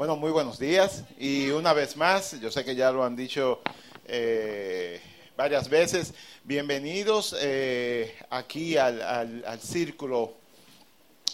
Bueno, 0.00 0.16
muy 0.16 0.30
buenos 0.30 0.58
días 0.58 1.04
y 1.18 1.50
una 1.50 1.74
vez 1.74 1.94
más, 1.94 2.40
yo 2.40 2.50
sé 2.50 2.64
que 2.64 2.74
ya 2.74 2.90
lo 2.90 3.04
han 3.04 3.14
dicho 3.14 3.60
eh, 4.06 4.98
varias 5.36 5.68
veces, 5.68 6.14
bienvenidos 6.42 7.36
eh, 7.38 8.16
aquí 8.30 8.78
al, 8.78 9.02
al, 9.02 9.60
círculo. 9.60 10.32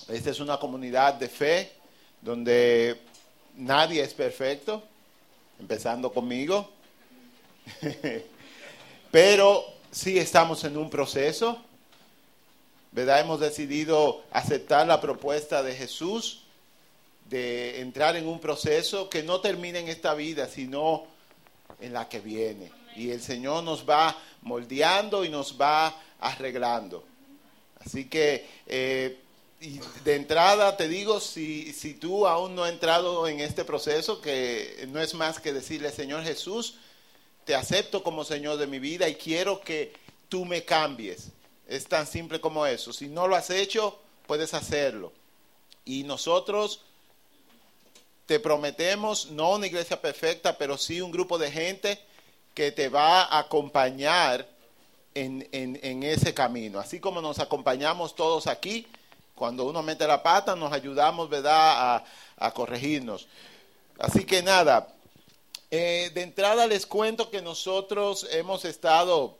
Esta 0.09 0.31
es 0.31 0.41
una 0.41 0.59
comunidad 0.59 1.15
de 1.15 1.29
fe 1.29 1.75
donde 2.21 3.01
nadie 3.55 4.03
es 4.03 4.13
perfecto, 4.13 4.83
empezando 5.61 6.13
conmigo, 6.13 6.69
pero 9.13 9.65
sí 9.93 10.19
estamos 10.19 10.65
en 10.65 10.77
un 10.77 10.91
proceso, 10.91 11.63
¿verdad? 12.91 13.21
Hemos 13.21 13.39
decidido 13.39 14.25
aceptar 14.33 14.89
la 14.89 15.01
propuesta 15.01 15.63
de 15.63 15.73
Jesús 15.73 16.46
de 17.29 17.81
entrar 17.81 18.17
en 18.17 18.27
un 18.27 18.41
proceso 18.41 19.11
que 19.11 19.23
no 19.23 19.41
termina 19.41 19.79
en 19.79 19.89
esta 19.89 20.15
vida, 20.15 20.49
sino 20.49 21.07
en 21.81 21.93
la 21.93 22.09
que 22.09 22.21
viene. 22.21 22.71
Y 22.95 23.11
el 23.11 23.21
Señor 23.21 23.65
nos 23.65 23.89
va 23.89 24.17
moldeando 24.43 25.25
y 25.25 25.29
nos 25.29 25.61
va 25.61 25.95
arreglando. 26.21 27.05
Así 27.85 28.07
que 28.07 28.47
eh, 28.67 29.19
de 30.05 30.15
entrada 30.15 30.77
te 30.77 30.89
digo, 30.89 31.21
si, 31.21 31.73
si 31.73 31.95
tú 31.95 32.27
aún 32.27 32.55
no 32.55 32.65
has 32.65 32.73
entrado 32.73 33.27
en 33.29 33.41
este 33.41 33.65
proceso, 33.65 34.21
que 34.21 34.87
no 34.89 35.01
es 35.01 35.15
más 35.15 35.41
que 35.41 35.53
decirle, 35.53 35.91
Señor 35.91 36.23
Jesús, 36.25 36.77
te 37.45 37.55
acepto 37.55 38.03
como 38.03 38.25
Señor 38.25 38.57
de 38.59 38.67
mi 38.67 38.79
vida 38.79 39.09
y 39.09 39.15
quiero 39.15 39.61
que 39.61 39.93
tú 40.29 40.45
me 40.45 40.65
cambies. 40.65 41.29
Es 41.69 41.87
tan 41.87 42.07
simple 42.07 42.41
como 42.41 42.67
eso. 42.67 42.93
Si 42.93 43.09
no 43.09 43.27
lo 43.27 43.37
has 43.37 43.51
hecho, 43.51 43.99
puedes 44.27 44.55
hacerlo. 44.55 45.13
Y 45.85 46.05
nosotros 46.05 46.83
te 48.27 48.41
prometemos, 48.41 49.31
no 49.31 49.53
una 49.53 49.67
iglesia 49.67 50.01
perfecta, 50.01 50.59
pero 50.59 50.77
sí 50.77 51.01
un 51.01 51.13
grupo 51.13 51.39
de 51.39 51.51
gente 51.51 52.01
que 52.55 52.73
te 52.73 52.89
va 52.89 53.23
a 53.23 53.39
acompañar 53.39 54.49
en, 55.15 56.03
ese 56.03 56.35
camino. 56.35 56.79
Así 56.79 57.01
como 57.01 57.23
nos 57.23 57.39
acompañamos 57.39 58.15
todos 58.15 58.47
aquí, 58.47 58.87
cuando 59.35 59.65
uno 59.65 59.83
mete 59.83 60.07
la 60.07 60.23
pata, 60.23 60.57
nos 60.57 60.73
ayudamos, 60.73 61.31
¿verdad?, 61.31 62.05
a, 62.37 62.51
corregirnos. 62.53 63.29
Así 63.99 64.25
que 64.25 64.43
nada, 64.43 64.89
eh, 65.71 66.11
de 66.13 66.23
entrada 66.23 66.67
les 66.67 66.85
cuento 66.85 67.31
que 67.31 67.41
nosotros 67.41 68.27
hemos 68.31 68.65
estado 68.65 69.39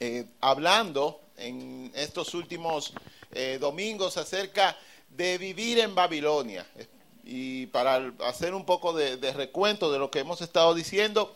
eh, 0.00 0.24
hablando 0.40 1.20
en 1.36 1.92
estos 1.94 2.34
últimos 2.34 2.92
eh, 3.32 3.58
domingos 3.60 4.16
acerca 4.16 4.76
de 5.10 5.36
vivir 5.38 5.78
en 5.80 5.94
Babilonia. 5.94 6.66
Y 7.24 7.66
para 7.66 8.12
hacer 8.24 8.54
un 8.54 8.64
poco 8.64 8.92
de, 8.92 9.16
recuento 9.32 9.92
de 9.92 9.98
lo 9.98 10.10
que 10.10 10.20
hemos 10.20 10.40
estado 10.40 10.74
diciendo, 10.74 11.34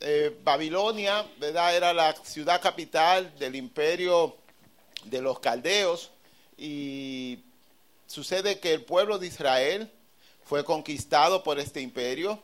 eh, 0.00 0.36
Babilonia 0.44 1.26
era 1.40 1.92
la 1.92 2.12
ciudad 2.12 2.60
capital 2.60 3.36
del 3.38 3.56
imperio 3.56 4.36
de 5.04 5.20
los 5.20 5.40
caldeos. 5.40 6.10
Y 6.56 7.40
sucede 8.06 8.60
que 8.60 8.72
el 8.72 8.84
pueblo 8.84 9.18
de 9.18 9.26
Israel 9.26 9.90
fue 10.44 10.64
conquistado 10.64 11.42
por 11.42 11.58
este 11.58 11.80
imperio 11.80 12.40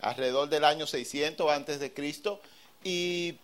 alrededor 0.00 0.48
del 0.48 0.64
año 0.64 0.86
600 0.86 1.50
antes 1.50 1.80
de 1.80 1.92
Cristo. 1.92 2.40
Y 2.82 3.38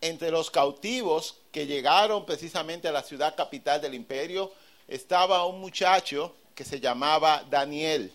entre 0.00 0.30
los 0.30 0.50
cautivos 0.50 1.36
que 1.52 1.66
llegaron 1.66 2.26
precisamente 2.26 2.88
a 2.88 2.92
la 2.92 3.02
ciudad 3.02 3.36
capital 3.36 3.80
del 3.80 3.94
imperio 3.94 4.52
estaba 4.88 5.44
un 5.46 5.60
muchacho 5.60 6.34
que 6.56 6.64
se 6.64 6.80
llamaba 6.80 7.44
Daniel. 7.48 8.12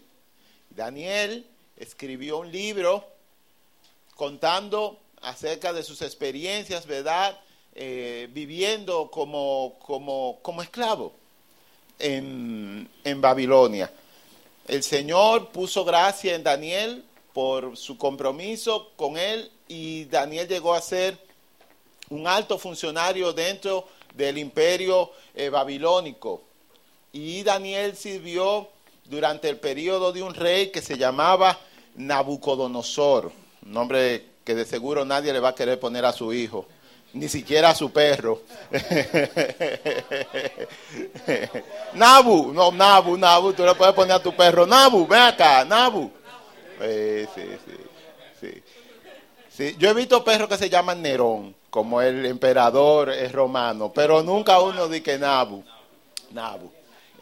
Daniel 0.71 1.45
escribió 1.77 2.39
un 2.39 2.51
libro 2.51 3.05
contando 4.15 4.99
acerca 5.21 5.71
de 5.71 5.83
sus 5.83 6.01
experiencias, 6.01 6.87
¿verdad? 6.87 7.39
Eh, 7.75 8.27
viviendo 8.33 9.09
como, 9.11 9.77
como, 9.79 10.39
como 10.41 10.61
esclavo 10.61 11.13
en, 11.99 12.89
en 13.03 13.21
Babilonia. 13.21 13.93
El 14.67 14.81
Señor 14.81 15.51
puso 15.51 15.85
gracia 15.85 16.35
en 16.35 16.43
Daniel 16.43 17.05
por 17.33 17.77
su 17.77 17.97
compromiso 17.97 18.91
con 18.95 19.17
él 19.17 19.51
y 19.67 20.05
Daniel 20.05 20.47
llegó 20.47 20.73
a 20.73 20.81
ser 20.81 21.17
un 22.09 22.27
alto 22.27 22.57
funcionario 22.57 23.33
dentro 23.33 23.87
del 24.15 24.39
imperio 24.39 25.11
eh, 25.35 25.49
babilónico. 25.49 26.50
Y 27.13 27.43
Daniel 27.43 27.97
sirvió 27.97 28.69
durante 29.03 29.49
el 29.49 29.57
periodo 29.57 30.13
de 30.13 30.23
un 30.23 30.33
rey 30.33 30.71
que 30.71 30.81
se 30.81 30.97
llamaba 30.97 31.59
Nabucodonosor, 31.95 33.33
nombre 33.63 34.27
que 34.45 34.55
de 34.55 34.65
seguro 34.65 35.03
nadie 35.03 35.33
le 35.33 35.41
va 35.41 35.49
a 35.49 35.55
querer 35.55 35.77
poner 35.77 36.05
a 36.05 36.13
su 36.13 36.31
hijo, 36.31 36.67
ni 37.11 37.27
siquiera 37.27 37.71
a 37.71 37.75
su 37.75 37.91
perro. 37.91 38.43
Nabu, 41.93 42.53
no, 42.53 42.71
Nabu, 42.71 43.17
Nabu, 43.17 43.51
tú 43.51 43.65
le 43.65 43.75
puedes 43.75 43.93
poner 43.93 44.13
a 44.13 44.23
tu 44.23 44.33
perro, 44.33 44.65
Nabu, 44.65 45.05
ven 45.05 45.19
acá, 45.19 45.65
Nabu. 45.65 46.09
sí, 46.79 47.27
sí, 47.35 47.43
sí, 48.39 48.63
sí. 49.49 49.75
Yo 49.77 49.89
he 49.89 49.93
visto 49.93 50.23
perros 50.23 50.47
que 50.47 50.57
se 50.57 50.69
llaman 50.69 51.01
Nerón, 51.01 51.53
como 51.69 52.01
el 52.01 52.25
emperador 52.25 53.11
romano, 53.33 53.91
pero 53.93 54.23
nunca 54.23 54.61
uno 54.61 54.87
dice 54.87 55.19
Nabu, 55.19 55.61
Nabu. 56.31 56.71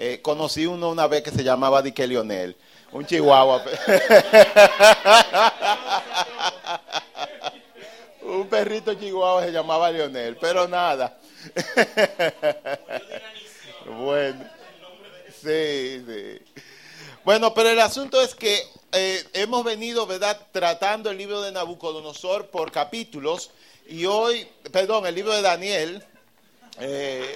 Eh, 0.01 0.21
conocí 0.21 0.65
uno 0.65 0.89
una 0.89 1.07
vez 1.07 1.23
que 1.23 1.29
se 1.29 1.43
llamaba 1.43 1.81
Dique 1.81 2.07
Lionel, 2.07 2.55
un 2.93 3.05
chihuahua. 3.05 3.61
un 8.21 8.47
perrito 8.47 8.93
chihuahua 8.93 9.43
se 9.43 9.51
llamaba 9.51 9.91
Lionel, 9.91 10.37
pero 10.37 10.69
nada. 10.69 11.17
bueno, 13.99 14.45
sí, 15.43 16.01
sí. 16.07 16.39
Bueno, 17.25 17.53
pero 17.53 17.67
el 17.67 17.81
asunto 17.81 18.21
es 18.21 18.33
que 18.33 18.63
eh, 18.93 19.21
hemos 19.33 19.65
venido, 19.65 20.07
¿verdad?, 20.07 20.39
tratando 20.53 21.11
el 21.11 21.17
libro 21.17 21.41
de 21.41 21.51
Nabucodonosor 21.51 22.47
por 22.47 22.71
capítulos 22.71 23.51
y 23.85 24.05
hoy, 24.05 24.47
perdón, 24.71 25.05
el 25.07 25.15
libro 25.15 25.33
de 25.33 25.41
Daniel 25.41 26.05
eh, 26.79 27.35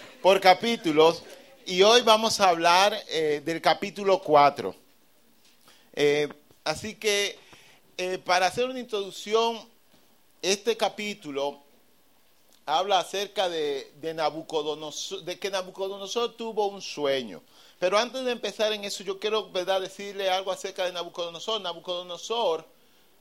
por 0.22 0.40
capítulos 0.40 1.22
y 1.66 1.82
hoy 1.82 2.02
vamos 2.02 2.40
a 2.40 2.48
hablar 2.48 2.96
eh, 3.08 3.42
del 3.44 3.60
capítulo 3.60 4.20
4. 4.20 4.74
Eh, 5.94 6.28
así 6.64 6.94
que 6.96 7.38
eh, 7.96 8.18
para 8.18 8.46
hacer 8.46 8.68
una 8.68 8.80
introducción, 8.80 9.60
este 10.42 10.76
capítulo 10.76 11.62
habla 12.66 12.98
acerca 12.98 13.48
de, 13.48 13.92
Nabucodonosor, 14.14 15.22
de 15.22 15.38
que 15.38 15.50
Nabucodonosor 15.50 16.34
tuvo 16.34 16.66
un 16.66 16.82
sueño. 16.82 17.42
Pero 17.78 17.98
antes 17.98 18.24
de 18.24 18.32
empezar 18.32 18.72
en 18.72 18.84
eso, 18.84 19.04
yo 19.04 19.18
quiero 19.18 19.50
¿verdad? 19.50 19.80
decirle 19.80 20.30
algo 20.30 20.50
acerca 20.50 20.84
de 20.84 20.92
Nabucodonosor. 20.92 21.60
Nabucodonosor 21.60 22.64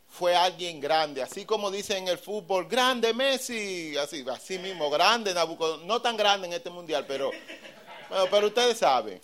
fue 0.10 0.36
alguien 0.36 0.80
grande, 0.80 1.24
así 1.24 1.44
como 1.44 1.72
dicen 1.72 2.04
en 2.04 2.10
el 2.10 2.20
fútbol, 2.20 2.68
grande 2.68 3.16
Messi, 3.16 3.98
así, 3.98 4.24
así 4.30 4.60
mismo, 4.60 4.90
grande 4.92 5.34
Nabucodonosor, 5.34 5.86
no 5.88 6.02
tan 6.02 6.16
grande 6.16 6.48
en 6.48 6.54
este 6.54 6.70
mundial, 6.70 7.06
pero 7.08 7.32
bueno, 8.14 8.28
pero 8.30 8.48
ustedes 8.48 8.78
saben. 8.78 9.20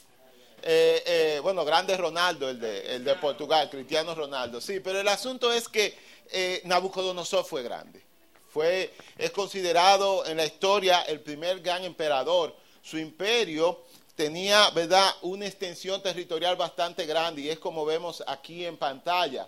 Eh, 0.61 1.03
eh, 1.05 1.39
bueno, 1.41 1.63
grande 1.63 1.95
Ronaldo, 1.95 2.50
el 2.50 2.59
de, 2.59 2.95
el 2.95 3.03
de 3.03 3.16
Portugal, 3.16 3.69
Cristiano 3.69 4.16
Ronaldo. 4.16 4.59
Sí, 4.59 4.79
pero 4.79 5.00
el 5.00 5.07
asunto 5.07 5.53
es 5.53 5.69
que 5.69 5.95
eh, 6.31 6.61
Nabucodonosor 6.66 7.45
fue 7.45 7.63
grande. 7.63 8.01
Fue, 8.50 8.91
es 9.17 9.31
considerado 9.31 10.25
en 10.25 10.38
la 10.38 10.45
historia 10.45 11.01
el 11.03 11.22
primer 11.22 11.59
gran 11.61 11.83
emperador. 11.83 12.55
Su 12.81 12.97
imperio 12.97 13.83
tenía, 14.16 14.69
¿verdad?, 14.72 15.07
una 15.21 15.45
extensión 15.45 16.01
territorial 16.01 16.56
bastante 16.56 17.06
grande 17.06 17.41
y 17.41 17.50
es 17.50 17.59
como 17.59 17.85
vemos 17.85 18.24
aquí 18.25 18.65
en 18.65 18.75
pantalla. 18.75 19.47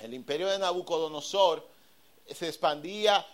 El 0.00 0.12
imperio 0.12 0.48
de 0.48 0.58
Nabucodonosor 0.58 1.66
se 2.34 2.48
expandía 2.48 3.24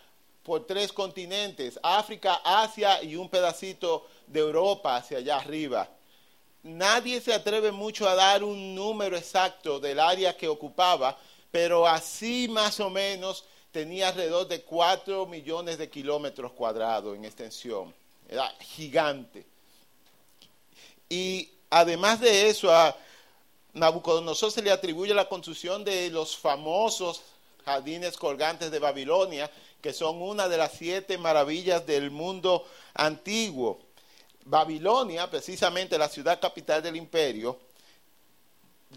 por 0.42 0.66
tres 0.66 0.92
continentes, 0.92 1.78
África, 1.82 2.40
Asia 2.44 3.02
y 3.02 3.16
un 3.16 3.28
pedacito 3.28 4.06
de 4.32 4.40
Europa 4.40 4.96
hacia 4.96 5.18
allá 5.18 5.36
arriba. 5.36 5.88
Nadie 6.62 7.20
se 7.20 7.34
atreve 7.34 7.72
mucho 7.72 8.08
a 8.08 8.14
dar 8.14 8.44
un 8.44 8.74
número 8.74 9.16
exacto 9.16 9.80
del 9.80 9.98
área 9.98 10.36
que 10.36 10.48
ocupaba, 10.48 11.18
pero 11.50 11.86
así 11.86 12.48
más 12.48 12.78
o 12.80 12.88
menos 12.88 13.44
tenía 13.72 14.08
alrededor 14.08 14.46
de 14.46 14.62
4 14.62 15.26
millones 15.26 15.78
de 15.78 15.90
kilómetros 15.90 16.52
cuadrados 16.52 17.16
en 17.16 17.24
extensión. 17.24 17.92
Era 18.28 18.48
gigante. 18.60 19.44
Y 21.08 21.50
además 21.68 22.20
de 22.20 22.48
eso, 22.48 22.72
a 22.72 22.96
Nabucodonosor 23.72 24.52
se 24.52 24.62
le 24.62 24.70
atribuye 24.70 25.12
la 25.14 25.28
construcción 25.28 25.84
de 25.84 26.10
los 26.10 26.36
famosos 26.36 27.22
jardines 27.64 28.16
colgantes 28.16 28.70
de 28.70 28.78
Babilonia, 28.78 29.50
que 29.80 29.92
son 29.92 30.22
una 30.22 30.48
de 30.48 30.58
las 30.58 30.72
siete 30.72 31.18
maravillas 31.18 31.84
del 31.86 32.10
mundo 32.10 32.66
antiguo. 32.94 33.80
Babilonia, 34.44 35.30
precisamente 35.30 35.98
la 35.98 36.08
ciudad 36.08 36.40
capital 36.40 36.82
del 36.82 36.96
imperio, 36.96 37.58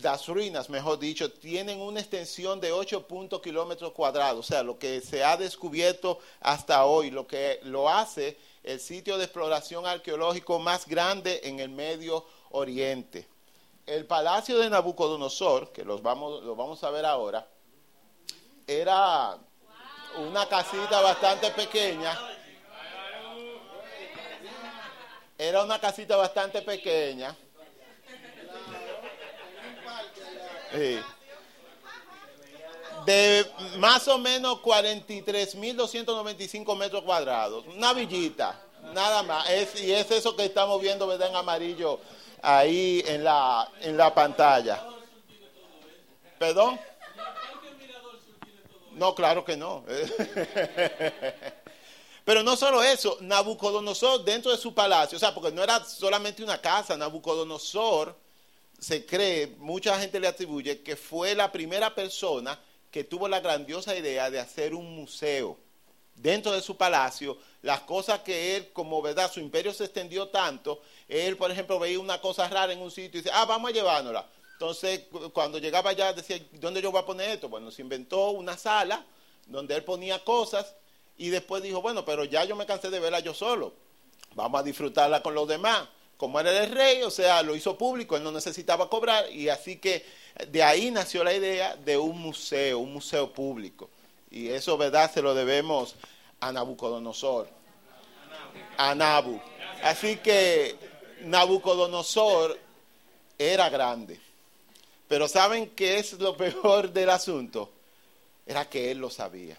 las 0.02 0.28
ruinas, 0.28 0.70
mejor 0.70 1.00
dicho, 1.00 1.32
tienen 1.32 1.80
una 1.80 2.02
extensión 2.02 2.60
de 2.60 2.72
8 2.72 3.08
kilómetros 3.42 3.94
cuadrados, 3.94 4.46
o 4.46 4.48
sea, 4.48 4.64
lo 4.64 4.78
que 4.78 5.00
se 5.02 5.24
ha 5.24 5.38
descubierto 5.38 6.20
hasta 6.42 6.86
hoy, 6.86 7.12
lo 7.12 7.28
que 7.28 7.60
lo 7.64 7.90
hace 7.90 8.38
el 8.64 8.80
sitio 8.80 9.18
de 9.18 9.26
exploración 9.26 9.86
arqueológico 9.86 10.60
más 10.60 10.88
grande 10.88 11.42
en 11.44 11.60
el 11.60 11.70
Medio 11.70 12.26
Oriente. 12.50 13.28
El 13.86 14.06
palacio 14.06 14.58
de 14.58 14.70
Nabucodonosor, 14.70 15.72
que 15.72 15.86
los 15.86 16.02
vamos, 16.02 16.44
lo 16.44 16.56
vamos 16.56 16.84
a 16.84 16.90
ver 16.90 17.06
ahora, 17.06 17.48
era 18.66 19.38
una 20.18 20.48
casita 20.48 21.00
bastante 21.02 21.52
pequeña. 21.52 22.18
Era 25.38 25.64
una 25.64 25.80
casita 25.80 26.16
bastante 26.16 26.62
pequeña 26.62 27.36
de 33.06 33.46
más 33.78 34.08
o 34.08 34.18
menos 34.18 34.62
43.295 34.62 36.76
metros 36.76 37.04
cuadrados. 37.04 37.64
Una 37.68 37.94
villita, 37.94 38.60
nada 38.94 39.22
más. 39.24 39.48
y 39.80 39.92
es 39.92 40.10
eso 40.12 40.36
que 40.36 40.46
estamos 40.46 40.82
viendo, 40.82 41.06
¿verdad? 41.08 41.30
En 41.30 41.36
amarillo 41.36 42.00
ahí 42.42 43.04
en 43.06 43.24
la, 43.24 43.72
en 43.82 43.96
la 43.98 44.12
pantalla. 44.14 44.84
¿Perdón? 46.40 46.80
No, 48.94 49.16
claro 49.16 49.46
que 49.46 49.58
no. 49.58 49.84
Pero 52.26 52.42
no 52.42 52.58
solo 52.58 52.82
eso, 52.82 53.18
Nabucodonosor 53.22 54.26
dentro 54.26 54.52
de 54.52 54.58
su 54.58 54.74
palacio, 54.74 55.16
o 55.16 55.20
sea, 55.20 55.34
porque 55.34 55.52
no 55.52 55.64
era 55.64 55.86
solamente 55.86 56.44
una 56.44 56.60
casa, 56.60 56.98
Nabucodonosor 56.98 58.16
se 58.80 59.06
cree, 59.06 59.48
mucha 59.60 59.98
gente 60.00 60.20
le 60.20 60.28
atribuye 60.28 60.82
que 60.82 60.96
fue 60.96 61.36
la 61.36 61.52
primera 61.52 61.94
persona 61.94 62.60
que 62.90 63.04
tuvo 63.04 63.28
la 63.28 63.42
grandiosa 63.42 63.96
idea 63.96 64.32
de 64.32 64.40
hacer 64.40 64.74
un 64.74 64.96
museo 64.96 65.58
dentro 66.16 66.52
de 66.52 66.62
su 66.62 66.76
palacio, 66.76 67.38
las 67.62 67.82
cosas 67.82 68.22
que 68.22 68.56
él, 68.56 68.72
como 68.74 69.02
verdad, 69.04 69.32
su 69.32 69.40
imperio 69.40 69.72
se 69.72 69.84
extendió 69.84 70.30
tanto, 70.30 70.82
él, 71.08 71.38
por 71.38 71.52
ejemplo, 71.52 71.78
veía 71.78 72.00
una 72.00 72.20
cosa 72.22 72.48
rara 72.48 72.74
en 72.74 72.82
un 72.82 72.90
sitio 72.90 73.20
y 73.20 73.22
dice, 73.22 73.32
ah, 73.34 73.46
vamos 73.46 73.70
a 73.70 73.74
llevárnosla. 73.74 74.28
Entonces, 74.54 75.02
cuando 75.34 75.60
llegaba 75.60 75.92
allá, 75.92 76.14
decía, 76.14 76.40
¿dónde 76.54 76.82
yo 76.82 76.92
voy 76.92 77.02
a 77.02 77.06
poner 77.06 77.30
esto? 77.30 77.50
Bueno, 77.50 77.70
se 77.70 77.82
inventó 77.82 78.30
una 78.30 78.58
sala 78.58 79.06
donde 79.46 79.76
él 79.76 79.84
ponía 79.84 80.24
cosas 80.24 80.74
y 81.18 81.30
después 81.30 81.64
dijo, 81.64 81.82
bueno, 81.82 82.06
pero 82.06 82.24
ya 82.26 82.44
yo 82.46 82.56
me 82.56 82.66
cansé 82.66 82.90
de 82.90 83.00
verla 83.00 83.20
yo 83.20 83.34
solo, 83.34 83.74
vamos 84.36 84.60
a 84.60 84.64
disfrutarla 84.64 85.22
con 85.22 85.36
los 85.36 85.48
demás 85.48 85.88
como 86.18 86.40
era 86.40 86.64
el 86.64 86.72
rey, 86.72 87.04
o 87.04 87.12
sea, 87.12 87.42
lo 87.44 87.56
hizo 87.56 87.78
público, 87.78 88.16
él 88.16 88.24
no 88.24 88.32
necesitaba 88.32 88.90
cobrar 88.90 89.30
y 89.32 89.50
así 89.50 89.78
que 89.78 90.06
de 90.48 90.64
ahí 90.64 90.92
nació 90.92 91.24
la 91.24 91.34
idea 91.34 91.76
de 91.76 91.98
un 91.98 92.20
museo, 92.20 92.80
un 92.80 92.94
museo 92.94 93.32
público. 93.34 93.90
Y 94.32 94.50
eso, 94.50 94.78
¿verdad? 94.78 95.12
Se 95.14 95.22
lo 95.22 95.34
debemos 95.34 95.96
a 96.40 96.52
Nabucodonosor, 96.52 97.50
a 98.78 98.96
Nabu. 98.96 99.42
Así 99.84 100.18
que 100.18 100.76
Nabucodonosor 101.22 102.58
era 103.38 103.70
grande. 103.70 104.20
Pero 105.08 105.28
¿saben 105.28 105.70
qué 105.72 106.00
es 106.00 106.14
lo 106.14 106.36
peor 106.38 106.92
del 106.92 107.10
asunto? 107.10 107.72
Era 108.46 108.70
que 108.70 108.92
él 108.92 109.00
lo 109.00 109.10
sabía. 109.10 109.58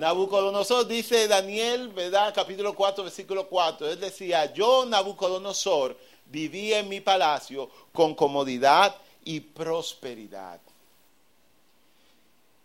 Nabucodonosor 0.00 0.86
dice 0.86 1.28
Daniel, 1.28 1.88
¿verdad? 1.88 2.32
Capítulo 2.34 2.74
4, 2.74 3.04
versículo 3.04 3.46
4. 3.46 3.86
Él 3.90 4.00
decía, 4.00 4.50
yo 4.50 4.86
Nabucodonosor 4.86 5.94
vivía 6.24 6.78
en 6.78 6.88
mi 6.88 7.02
palacio 7.02 7.68
con 7.92 8.14
comodidad 8.14 8.96
y 9.22 9.40
prosperidad. 9.40 10.58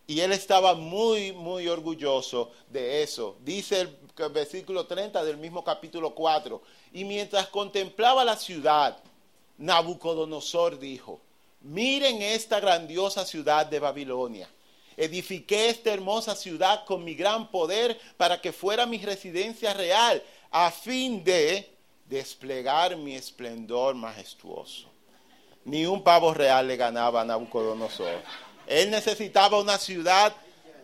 Y 0.07 0.21
él 0.21 0.31
estaba 0.31 0.75
muy, 0.75 1.33
muy 1.33 1.67
orgulloso 1.67 2.53
de 2.69 3.03
eso. 3.03 3.35
Dice 3.43 3.81
el 3.81 3.97
versículo 4.31 4.85
30 4.85 5.21
del 5.25 5.35
mismo 5.35 5.61
capítulo 5.61 6.15
4. 6.15 6.61
Y 6.93 7.03
mientras 7.03 7.49
contemplaba 7.49 8.23
la 8.23 8.37
ciudad, 8.37 8.97
Nabucodonosor 9.57 10.79
dijo, 10.79 11.19
miren 11.59 12.21
esta 12.21 12.61
grandiosa 12.61 13.25
ciudad 13.25 13.65
de 13.65 13.79
Babilonia 13.79 14.47
Edifiqué 14.97 15.69
esta 15.69 15.91
hermosa 15.91 16.35
ciudad 16.35 16.85
con 16.85 17.03
mi 17.03 17.15
gran 17.15 17.49
poder 17.51 17.99
para 18.17 18.39
que 18.39 18.53
fuera 18.53 18.85
mi 18.85 18.97
residencia 18.97 19.73
real, 19.73 20.23
a 20.51 20.71
fin 20.71 21.23
de 21.23 21.69
desplegar 22.05 22.95
mi 22.95 23.15
esplendor 23.15 23.95
majestuoso. 23.95 24.87
Ni 25.65 25.85
un 25.85 26.03
pavo 26.03 26.33
real 26.33 26.67
le 26.67 26.77
ganaba 26.77 27.21
a 27.21 27.25
Nabucodonosor. 27.25 28.21
Él 28.67 28.91
necesitaba 28.91 29.59
una 29.59 29.77
ciudad 29.77 30.33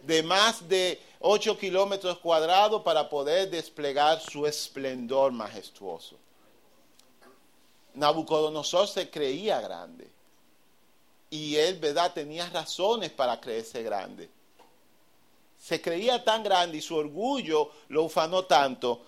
de 0.03 0.23
más 0.23 0.67
de 0.67 0.99
8 1.19 1.57
kilómetros 1.57 2.17
cuadrados 2.17 2.81
para 2.81 3.07
poder 3.07 3.49
desplegar 3.49 4.19
su 4.19 4.45
esplendor 4.47 5.31
majestuoso. 5.31 6.17
Nabucodonosor 7.93 8.87
se 8.87 9.09
creía 9.09 9.61
grande. 9.61 10.09
Y 11.31 11.55
él, 11.55 11.79
¿verdad? 11.79 12.13
Tenía 12.13 12.47
razones 12.49 13.09
para 13.09 13.39
creerse 13.39 13.81
grande. 13.81 14.29
Se 15.57 15.81
creía 15.81 16.23
tan 16.23 16.43
grande 16.43 16.77
y 16.77 16.81
su 16.81 16.95
orgullo 16.95 17.71
lo 17.87 18.03
ufanó 18.03 18.43
tanto 18.43 19.01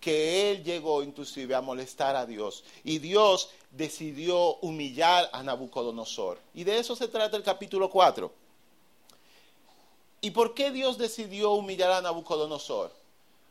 que 0.00 0.50
él 0.50 0.64
llegó 0.64 1.02
inclusive 1.02 1.54
a 1.54 1.60
molestar 1.60 2.16
a 2.16 2.24
Dios. 2.24 2.64
Y 2.82 2.98
Dios 2.98 3.50
decidió 3.70 4.56
humillar 4.56 5.28
a 5.32 5.42
Nabucodonosor. 5.42 6.38
Y 6.54 6.64
de 6.64 6.78
eso 6.78 6.96
se 6.96 7.08
trata 7.08 7.36
el 7.36 7.42
capítulo 7.42 7.90
4. 7.90 8.32
¿Y 10.22 10.30
por 10.30 10.54
qué 10.54 10.70
Dios 10.70 10.96
decidió 10.96 11.52
humillar 11.52 11.92
a 11.92 12.00
Nabucodonosor? 12.00 12.90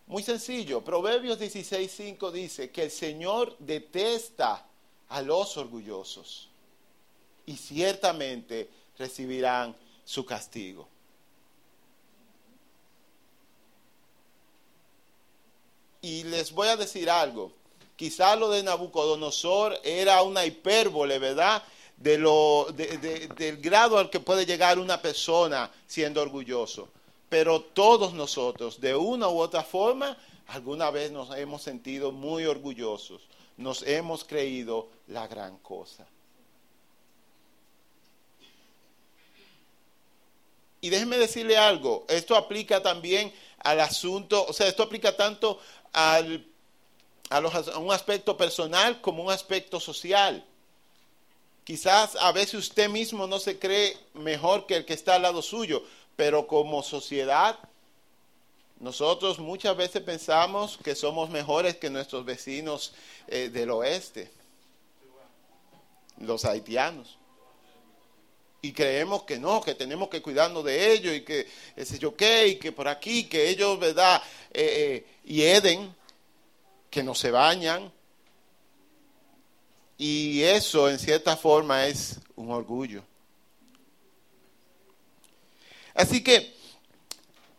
Muy 0.08 0.24
sencillo, 0.24 0.84
Proverbios 0.84 1.40
16.5 1.40 2.32
dice 2.32 2.72
que 2.72 2.84
el 2.84 2.92
Señor 2.92 3.56
detesta 3.60 4.66
a 5.10 5.22
los 5.22 5.58
orgullosos 5.58 6.50
y 7.46 7.56
ciertamente 7.56 8.70
recibirán 8.98 9.76
su 10.04 10.26
castigo. 10.26 10.88
Y 16.02 16.24
les 16.24 16.52
voy 16.52 16.68
a 16.68 16.78
decir 16.78 17.10
algo. 17.10 17.52
Quizá 17.96 18.36
lo 18.36 18.50
de 18.50 18.62
Nabucodonosor 18.62 19.80
era 19.84 20.22
una 20.22 20.46
hipérbole, 20.46 21.18
¿verdad? 21.18 21.64
De 21.98 22.18
lo, 22.18 22.68
del 22.72 23.58
grado 23.58 23.98
al 23.98 24.10
que 24.10 24.20
puede 24.20 24.46
llegar 24.46 24.78
una 24.78 25.02
persona 25.02 25.72
siendo 25.88 26.22
orgulloso. 26.22 26.90
Pero 27.30 27.62
todos 27.62 28.14
nosotros, 28.14 28.80
de 28.80 28.96
una 28.96 29.30
u 29.30 29.40
otra 29.40 29.64
forma, 29.64 30.16
alguna 30.48 30.92
vez 30.92 31.12
nos 31.12 31.36
hemos 31.36 31.64
sentido 31.64 32.12
muy 32.12 32.46
orgullosos. 32.46 33.22
Nos 33.58 33.82
hemos 33.84 34.26
creído 34.26 34.90
la 35.08 35.28
gran 35.28 35.58
cosa. 35.60 36.06
Y 40.86 40.92
déjeme 40.92 41.18
decirle 41.18 41.58
algo, 41.58 42.06
esto 42.08 42.36
aplica 42.36 42.84
también 42.84 43.34
al 43.58 43.80
asunto, 43.80 44.46
o 44.48 44.54
sea, 44.54 44.68
esto 44.68 44.84
aplica 44.84 45.18
tanto 45.18 45.60
al, 45.94 46.46
a, 47.32 47.38
a 47.38 47.78
un 47.80 47.92
aspecto 47.92 48.38
personal 48.38 49.02
como 49.02 49.24
un 49.24 49.32
aspecto 49.32 49.80
social. 49.80 50.46
Quizás 51.64 52.16
a 52.18 52.32
veces 52.32 52.54
usted 52.54 52.88
mismo 52.88 53.26
no 53.26 53.40
se 53.40 53.58
cree 53.58 53.98
mejor 54.14 54.68
que 54.68 54.76
el 54.76 54.86
que 54.86 54.94
está 54.94 55.16
al 55.16 55.24
lado 55.24 55.42
suyo, 55.42 55.82
pero 56.16 56.46
como 56.46 56.84
sociedad, 56.84 57.58
nosotros 58.80 59.40
muchas 59.40 59.76
veces 59.76 60.04
pensamos 60.04 60.78
que 60.84 60.94
somos 60.94 61.32
mejores 61.32 61.78
que 61.78 61.90
nuestros 61.90 62.26
vecinos 62.26 62.94
eh, 63.28 63.50
del 63.50 63.72
oeste, 63.72 64.32
los 66.20 66.46
haitianos 66.46 67.18
y 68.62 68.72
creemos 68.72 69.24
que 69.24 69.38
no, 69.38 69.62
que 69.62 69.76
tenemos 69.76 70.10
que 70.10 70.22
cuidarnos 70.22 70.64
de 70.64 70.92
ellos 70.92 71.14
y 71.14 71.22
que 71.22 71.48
ese 71.76 72.00
yo 72.00 72.16
qué, 72.16 72.48
y 72.48 72.56
que 72.56 72.72
por 72.72 72.88
aquí, 72.88 73.26
que 73.26 73.50
ellos, 73.50 73.80
¿verdad? 73.80 74.22
Eh, 74.52 75.06
eh, 75.06 75.06
hieden, 75.24 75.94
que 76.90 77.04
no 77.04 77.14
se 77.14 77.30
bañan. 77.30 77.92
Y 79.98 80.42
eso 80.42 80.90
en 80.90 80.98
cierta 80.98 81.38
forma 81.38 81.86
es 81.86 82.20
un 82.36 82.52
orgullo. 82.52 83.04
Así 85.94 86.24
que, 86.24 86.54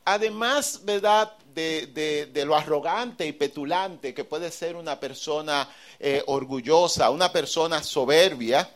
además, 0.05 0.81
¿verdad? 0.85 1.33
De, 1.55 1.87
de, 2.31 2.45
lo 2.45 2.55
arrogante 2.55 3.27
y 3.27 3.33
petulante 3.33 4.13
que 4.13 4.25
puede 4.25 4.51
ser 4.51 4.77
una 4.77 5.01
persona 5.01 5.67
eh, 5.99 6.23
orgullosa, 6.27 7.09
una 7.09 7.33
persona 7.33 7.83
soberbia, 7.83 8.69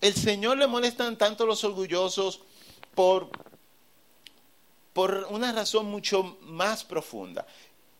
el 0.00 0.14
Señor 0.14 0.58
le 0.58 0.66
molestan 0.66 1.16
tanto 1.16 1.46
los 1.46 1.64
orgullosos 1.64 2.40
por, 2.94 3.30
por 4.92 5.26
una 5.30 5.52
razón 5.52 5.86
mucho 5.86 6.38
más 6.42 6.84
profunda. 6.84 7.46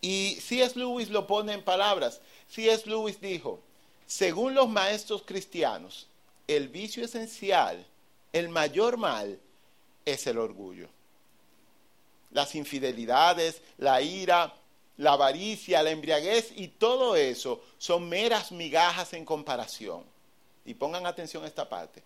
Y 0.01 0.39
C.S. 0.41 0.79
Lewis 0.79 1.11
lo 1.11 1.27
pone 1.27 1.53
en 1.53 1.65
palabras. 1.65 2.21
C.S. 2.49 2.89
Lewis 2.89 3.21
dijo, 3.21 3.61
según 4.07 4.55
los 4.55 4.69
maestros 4.69 5.23
cristianos, 5.25 6.07
el 6.47 6.69
vicio 6.69 7.05
esencial, 7.05 7.85
el 8.33 8.49
mayor 8.49 8.97
mal, 8.97 9.39
es 10.05 10.27
el 10.27 10.39
orgullo. 10.39 10.89
Las 12.31 12.55
infidelidades, 12.55 13.61
la 13.77 14.01
ira, 14.01 14.55
la 14.97 15.13
avaricia, 15.13 15.83
la 15.83 15.91
embriaguez 15.91 16.53
y 16.57 16.69
todo 16.69 17.17
eso 17.17 17.63
son 17.79 18.09
meras 18.09 18.53
migajas 18.53 19.13
en 19.13 19.25
comparación. 19.25 20.05
Y 20.69 20.75
pongan 20.75 21.07
atención 21.07 21.45
a 21.45 21.47
esta 21.47 21.67
parte. 21.67 22.03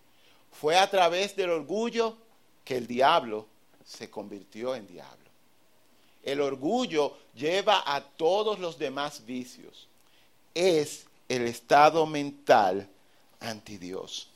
Fue 0.53 0.79
a 0.79 0.89
través 0.89 1.35
del 1.35 1.51
orgullo 1.51 2.17
que 2.65 2.77
el 2.77 2.87
diablo 2.87 3.49
se 3.85 4.09
convirtió 4.09 4.77
en 4.77 4.87
diablo. 4.87 5.29
El 6.23 6.41
orgullo 6.41 7.17
lleva 7.35 7.83
a 7.85 8.01
todos 8.01 8.61
los 8.61 8.79
demás 8.79 9.27
vicios. 9.27 9.89
Es 10.55 11.07
el 11.29 11.43
estado 11.43 12.07
mental 12.07 12.89
anti 13.41 13.79
Dios. 13.79 14.29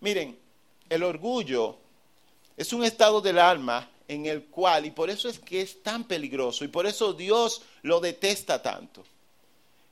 Miren, 0.00 0.38
el 0.88 1.02
orgullo 1.02 1.76
es 2.56 2.72
un 2.72 2.82
estado 2.82 3.20
del 3.20 3.38
alma 3.38 3.90
en 4.08 4.24
el 4.24 4.46
cual, 4.46 4.86
y 4.86 4.90
por 4.90 5.10
eso 5.10 5.28
es 5.28 5.38
que 5.38 5.60
es 5.60 5.82
tan 5.82 6.04
peligroso, 6.04 6.64
y 6.64 6.68
por 6.68 6.86
eso 6.86 7.12
Dios 7.12 7.60
lo 7.82 8.00
detesta 8.00 8.62
tanto. 8.62 9.04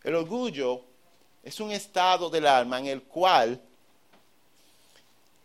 El 0.02 0.14
orgullo 0.14 0.93
es 1.44 1.60
un 1.60 1.70
estado 1.70 2.30
del 2.30 2.46
alma 2.46 2.78
en 2.78 2.86
el 2.86 3.02
cual 3.02 3.60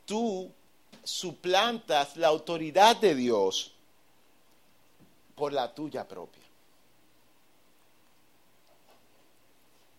tú 0.05 0.49
suplantas 1.03 2.15
la 2.15 2.29
autoridad 2.29 2.95
de 2.95 3.13
Dios 3.15 3.71
por 5.35 5.51
la 5.51 5.73
tuya 5.73 6.07
propia. 6.07 6.41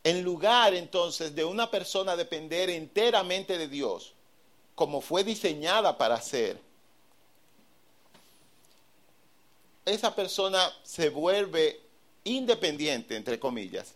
En 0.02 0.22
lugar 0.22 0.72
entonces 0.74 1.34
de 1.34 1.44
una 1.44 1.70
persona 1.70 2.16
depender 2.16 2.70
enteramente 2.70 3.58
de 3.58 3.68
Dios, 3.68 4.14
como 4.74 5.02
fue 5.02 5.22
diseñada 5.22 5.98
para 5.98 6.18
ser, 6.22 6.58
esa 9.84 10.14
persona 10.14 10.72
se 10.82 11.10
vuelve 11.10 11.80
independiente, 12.24 13.16
entre 13.16 13.38
comillas. 13.38 13.94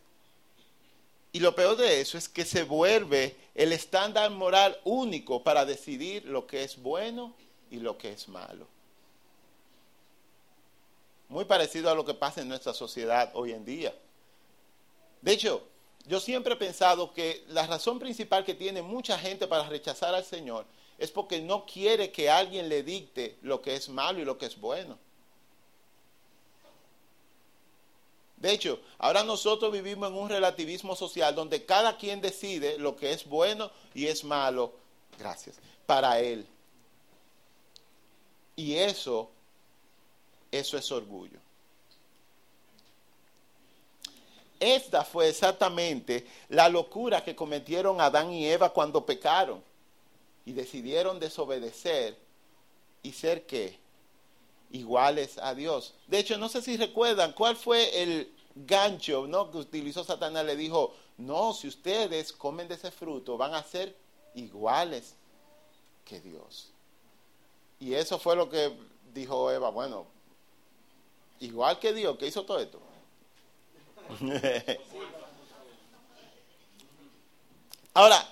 Y 1.35 1.41
lo 1.41 1.53
peor 1.57 1.77
de 1.77 2.01
eso 2.01 2.17
es 2.17 2.29
que 2.29 2.45
se 2.45 2.63
vuelve 2.63 3.37
el 3.57 3.73
estándar 3.73 4.31
moral 4.31 4.79
único 4.85 5.43
para 5.43 5.65
decidir 5.65 6.25
lo 6.27 6.47
que 6.47 6.63
es 6.63 6.81
bueno 6.81 7.35
y 7.73 7.81
lo 7.81 7.99
que 7.99 8.13
es 8.13 8.29
malo. 8.29 8.69
Muy 11.29 11.45
parecido 11.45 11.91
a 11.91 11.97
lo 11.97 12.05
que 12.05 12.15
pasa 12.15 12.41
en 12.41 12.47
nuestra 12.47 12.73
sociedad 12.73 13.33
hoy 13.35 13.51
en 13.51 13.65
día. 13.65 13.93
De 15.23 15.33
hecho, 15.33 15.67
yo 16.07 16.21
siempre 16.21 16.55
he 16.55 16.57
pensado 16.57 17.13
que 17.13 17.43
la 17.49 17.67
razón 17.67 17.99
principal 17.99 18.45
que 18.45 18.55
tiene 18.55 18.81
mucha 18.81 19.19
gente 19.19 19.49
para 19.49 19.69
rechazar 19.69 20.15
al 20.15 20.25
Señor 20.25 20.67
es 20.99 21.11
porque 21.11 21.41
no 21.41 21.67
quiere 21.67 22.13
que 22.13 22.31
alguien 22.31 22.69
le 22.69 22.85
dicte 22.85 23.39
lo 23.43 23.61
que 23.61 23.75
es 23.75 23.89
malo 23.89 24.21
y 24.21 24.25
lo 24.25 24.39
que 24.39 24.47
es 24.47 24.61
bueno. 24.61 24.97
De 28.37 28.53
hecho, 28.53 28.81
ahora 28.99 29.23
nosotros 29.23 29.73
vivimos 29.73 30.11
en 30.11 30.17
un 30.17 30.29
relativismo 30.29 30.95
social 30.97 31.35
donde 31.35 31.65
cada 31.65 31.97
quien 31.97 32.21
decide 32.21 32.79
lo 32.79 32.97
que 32.97 33.13
es 33.13 33.25
bueno 33.25 33.71
y 33.95 34.07
es 34.07 34.25
malo, 34.25 34.75
gracias, 35.19 35.57
para 35.87 36.21
él. 36.21 36.47
Y 38.57 38.75
eso, 38.75 39.31
eso 40.51 40.77
es 40.77 40.93
orgullo. 40.93 41.39
Esta 44.61 45.05
fue 45.05 45.29
exactamente 45.29 46.27
la 46.49 46.69
locura 46.69 47.25
que 47.25 47.37
cometieron 47.37 48.01
Adán 48.01 48.33
y 48.33 48.47
Eva 48.47 48.71
cuando 48.71 49.05
pecaron 49.05 49.63
y 50.47 50.53
decidieron 50.53 51.19
desobedecer 51.19 52.17
y 53.03 53.13
ser 53.13 53.47
qué? 53.47 53.84
Iguales 54.75 55.39
a 55.39 55.55
Dios. 55.55 55.95
De 56.09 56.19
hecho, 56.19 56.37
no 56.37 56.49
sé 56.49 56.61
si 56.61 56.77
recuerdan 56.77 57.33
cuál 57.33 57.57
fue 57.57 58.03
el 58.03 58.35
gancho 58.57 59.27
¿no? 59.29 59.51
que 59.51 59.59
utilizó 59.59 60.03
Satanás. 60.03 60.45
Le 60.45 60.57
dijo, 60.57 60.93
no, 61.17 61.55
si 61.55 61.69
ustedes 61.69 62.33
comen 62.33 62.67
de 62.67 62.75
ese 62.75 62.91
fruto, 62.91 63.39
van 63.39 63.55
a 63.55 63.63
ser 63.63 63.97
iguales 64.35 65.15
que 66.05 66.21
Dios. 66.21 66.71
Y 67.79 67.95
eso 67.95 68.19
fue 68.19 68.35
lo 68.35 68.51
que 68.51 68.77
dijo 69.13 69.51
Eva, 69.53 69.71
bueno, 69.71 70.07
igual 71.39 71.79
que 71.79 71.93
Dios, 71.93 72.19
que 72.19 72.27
hizo 72.27 72.45
todo 72.45 72.59
esto. 72.59 72.81
Ahora, 77.95 78.29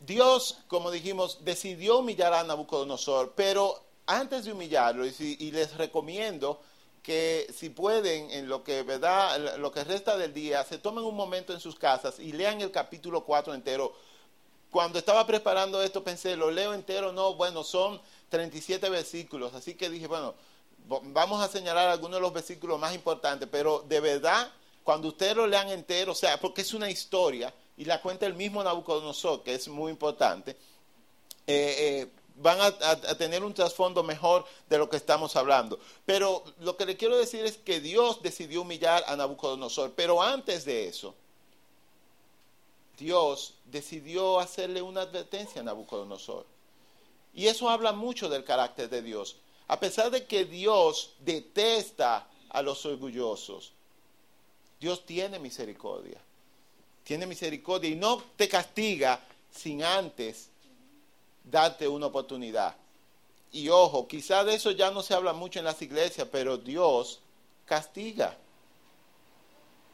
Dios, 0.00 0.56
como 0.68 0.90
dijimos, 0.90 1.44
decidió 1.44 1.98
humillar 1.98 2.32
a 2.32 2.44
Nabucodonosor, 2.44 3.34
pero 3.36 3.84
antes 4.06 4.44
de 4.44 4.52
humillarlo, 4.52 5.06
y, 5.06 5.50
les 5.50 5.76
recomiendo 5.76 6.60
que 7.02 7.46
si 7.56 7.70
pueden, 7.70 8.30
en 8.30 8.48
lo 8.48 8.64
que, 8.64 8.82
¿verdad? 8.82 9.58
lo 9.58 9.72
que 9.72 9.84
resta 9.84 10.16
del 10.16 10.32
día, 10.32 10.64
se 10.64 10.78
tomen 10.78 11.04
un 11.04 11.14
momento 11.14 11.52
en 11.52 11.60
sus 11.60 11.76
casas 11.76 12.18
y 12.18 12.32
lean 12.32 12.60
el 12.60 12.70
capítulo 12.70 13.24
4 13.24 13.54
entero. 13.54 13.94
Cuando 14.70 14.98
estaba 14.98 15.26
preparando 15.26 15.82
esto 15.82 16.02
pensé, 16.02 16.36
¿lo 16.36 16.50
leo 16.50 16.74
entero? 16.74 17.12
No, 17.12 17.34
bueno, 17.34 17.62
son 17.62 18.00
37 18.30 18.88
versículos, 18.88 19.54
así 19.54 19.74
que 19.74 19.88
dije, 19.88 20.06
bueno, 20.06 20.34
vamos 20.86 21.42
a 21.42 21.48
señalar 21.48 21.88
algunos 21.88 22.16
de 22.16 22.22
los 22.22 22.32
versículos 22.32 22.78
más 22.78 22.94
importantes, 22.94 23.48
pero 23.50 23.84
de 23.86 24.00
verdad, 24.00 24.50
cuando 24.82 25.08
ustedes 25.08 25.36
lo 25.36 25.46
lean 25.46 25.68
entero, 25.68 26.12
o 26.12 26.16
sea, 26.16 26.38
porque 26.40 26.62
es 26.62 26.74
una 26.74 26.90
historia 26.90 27.54
y 27.76 27.84
la 27.84 28.00
cuenta 28.00 28.26
el 28.26 28.34
mismo 28.34 28.62
Nabucodonosor, 28.62 29.42
que 29.42 29.54
es 29.54 29.68
muy 29.68 29.90
importante, 29.90 30.52
eh, 31.46 31.76
eh 31.78 32.08
van 32.36 32.60
a, 32.60 33.16
tener 33.16 33.44
un 33.44 33.54
trasfondo 33.54 34.02
mejor 34.02 34.44
de 34.68 34.78
lo 34.78 34.88
que 34.88 34.96
estamos 34.96 35.36
hablando. 35.36 35.78
Pero 36.04 36.44
lo 36.60 36.76
que 36.76 36.86
le 36.86 36.96
quiero 36.96 37.16
decir 37.16 37.44
es 37.44 37.56
que 37.56 37.80
Dios 37.80 38.22
decidió 38.22 38.62
humillar 38.62 39.04
a 39.06 39.16
Nabucodonosor. 39.16 39.92
Pero 39.92 40.22
antes 40.22 40.64
de 40.64 40.88
eso, 40.88 41.14
Dios 42.98 43.54
decidió 43.66 44.40
hacerle 44.40 44.82
una 44.82 45.02
advertencia 45.02 45.60
a 45.60 45.64
Nabucodonosor. 45.64 46.46
Y 47.34 47.46
eso 47.46 47.68
habla 47.68 47.92
mucho 47.92 48.28
del 48.28 48.44
carácter 48.44 48.88
de 48.88 49.02
Dios. 49.02 49.36
A 49.66 49.80
pesar 49.80 50.10
de 50.10 50.24
que 50.24 50.44
Dios 50.44 51.14
detesta 51.20 52.26
a 52.50 52.62
los 52.62 52.84
orgullosos, 52.84 53.72
Dios 54.80 55.04
tiene 55.06 55.38
misericordia. 55.38 56.20
Tiene 57.04 57.26
misericordia 57.26 57.90
y 57.90 57.96
no 57.96 58.22
te 58.36 58.48
castiga 58.48 59.20
sin 59.50 59.82
antes 59.82 60.48
darte 61.44 61.86
una 61.86 62.06
oportunidad. 62.06 62.74
Y 63.52 63.68
ojo, 63.68 64.08
quizá 64.08 64.42
de 64.42 64.54
eso 64.54 64.72
ya 64.72 64.90
no 64.90 65.02
se 65.02 65.14
habla 65.14 65.32
mucho 65.32 65.60
en 65.60 65.64
las 65.64 65.80
iglesias, 65.80 66.26
pero 66.32 66.58
Dios 66.58 67.20
castiga. 67.66 68.36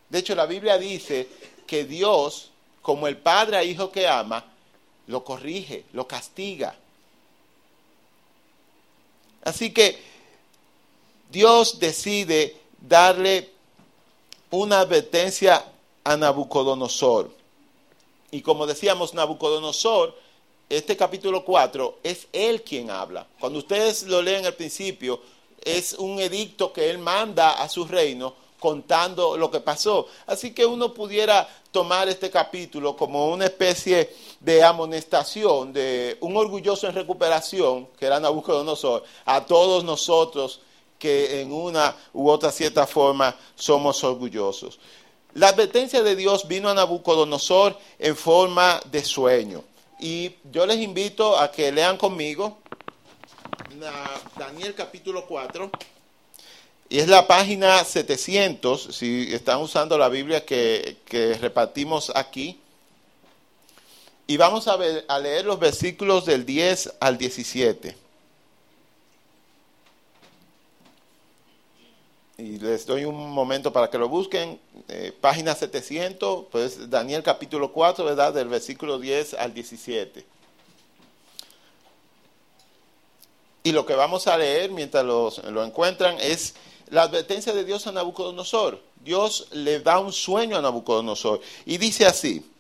De 0.09 0.19
hecho, 0.19 0.35
la 0.35 0.47
Biblia 0.47 0.78
dice 0.78 1.28
que 1.66 1.85
Dios, 1.85 2.50
como 2.80 3.07
el 3.07 3.19
padre 3.19 3.59
a 3.59 3.64
hijo 3.64 3.92
que 3.92 4.09
ama, 4.09 4.45
lo 5.07 5.25
corrige, 5.25 5.85
lo 5.92 6.07
castiga. 6.09 6.75
Así 9.42 9.73
que 9.73 10.02
Dios 11.30 11.78
decide 11.78 12.57
darle 12.80 13.50
una 14.50 14.80
advertencia 14.80 15.64
a 16.02 16.16
Nabucodonosor. 16.16 17.30
Y 18.30 18.42
como 18.42 18.66
decíamos, 18.66 19.14
Nabucodonosor 19.14 20.16
este 20.71 20.97
capítulo 20.97 21.45
4 21.45 21.99
es 22.05 22.29
él 22.33 22.62
quien 22.62 22.91
habla. 22.91 23.27
Cuando 23.41 23.59
ustedes 23.59 24.05
lo 24.05 24.23
leen 24.23 24.47
al 24.47 24.55
principio, 24.55 25.21
es 25.62 25.95
un 25.95 26.21
edicto 26.21 26.73
que 26.73 26.89
él 26.89 26.99
manda 26.99 27.61
a 27.61 27.69
su 27.69 27.85
reino 27.85 28.35
contando 28.61 29.37
lo 29.37 29.50
que 29.50 29.59
pasó. 29.59 30.07
Así 30.27 30.53
que 30.55 30.65
uno 30.65 30.95
pudiera 30.95 31.49
tomar 31.73 32.09
este 32.09 32.31
capítulo 32.31 32.97
como 32.97 33.33
una 33.33 33.47
especie 33.47 34.15
de 34.39 34.62
amonestación 34.62 35.73
de 35.73 36.17
un 36.21 36.37
orgulloso 36.37 36.87
en 36.87 36.95
recuperación, 36.95 37.89
que 37.99 38.07
era 38.07 38.21
Nabucodonosor, 38.21 39.03
a 39.25 39.45
todos 39.45 39.83
nosotros 39.83 40.61
que 41.00 41.41
en 41.41 41.53
una 41.53 41.97
u 42.12 42.29
otra 42.29 42.53
cierta 42.53 42.87
forma 42.87 43.35
somos 43.57 44.05
orgullosos. 44.05 44.79
La 45.35 45.49
advertencia 45.49 46.03
de 46.03 46.15
Dios 46.15 46.47
vino 46.47 46.69
a 46.69 46.75
Nabucodonosor 46.75 47.77
en 47.99 48.15
forma 48.15 48.81
de 48.91 49.03
sueño. 49.05 49.65
Y 50.00 50.37
yo 50.50 50.64
les 50.64 50.78
invito 50.78 51.38
a 51.38 51.52
que 51.52 51.71
lean 51.71 51.99
conmigo 51.99 52.59
Daniel 54.37 54.75
capítulo 54.75 55.26
4. 55.26 55.71
Y 56.88 56.99
es 56.99 57.09
la 57.09 57.26
página 57.26 57.85
700, 57.85 58.97
si 58.97 59.33
están 59.33 59.61
usando 59.61 59.97
la 59.97 60.09
Biblia 60.09 60.45
que, 60.45 60.97
repartimos 61.40 62.11
aquí. 62.14 62.59
Y 64.26 64.37
vamos 64.37 64.69
a, 64.69 64.76
ver, 64.76 65.04
a 65.09 65.19
leer 65.19 65.45
los 65.45 65.59
versículos 65.59 66.25
del 66.25 66.45
10 66.47 66.95
al 67.00 67.19
17. 67.19 67.97
Y 72.40 72.59
les 72.59 72.87
doy 72.87 73.04
un 73.04 73.30
momento 73.30 73.73
para 73.73 73.90
que 73.90 73.99
lo 73.99 74.09
busquen, 74.09 74.59
eh, 74.88 75.12
página 75.20 75.54
700, 75.54 76.47
pues 76.50 76.88
Daniel 76.88 77.23
capítulo 77.23 77.73
4, 77.73 78.04
¿verdad? 78.04 78.32
Del 78.32 78.49
versículo 78.49 78.99
10 78.99 79.35
al 79.35 79.52
17. 79.52 80.25
Y 83.62 83.73
lo 83.73 83.85
que 83.85 83.94
vamos 83.94 84.26
a 84.26 84.38
leer 84.38 84.70
mientras 84.70 85.04
lo 85.04 85.64
encuentran 85.64 86.16
es 86.18 86.54
la 86.88 87.02
advertencia 87.02 87.52
de 87.52 87.64
Dios 87.64 87.87
a 87.87 87.92
Nabucodonosor. 87.92 88.80
Dios 89.04 89.49
le 89.52 89.80
da 89.80 89.99
un 89.99 90.12
sueño 90.12 90.56
a 90.56 90.62
Nabucodonosor 90.62 91.40
y 91.66 91.76
dice 91.76 92.06
así, 92.06 92.50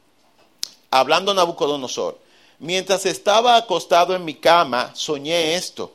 hablando 0.90 1.32
Nabucodonosor, 1.32 2.18
mientras 2.58 3.06
estaba 3.06 3.56
acostado 3.56 4.14
en 4.14 4.24
mi 4.24 4.34
cama, 4.34 4.94
soñé 4.94 5.54
esto. 5.54 5.92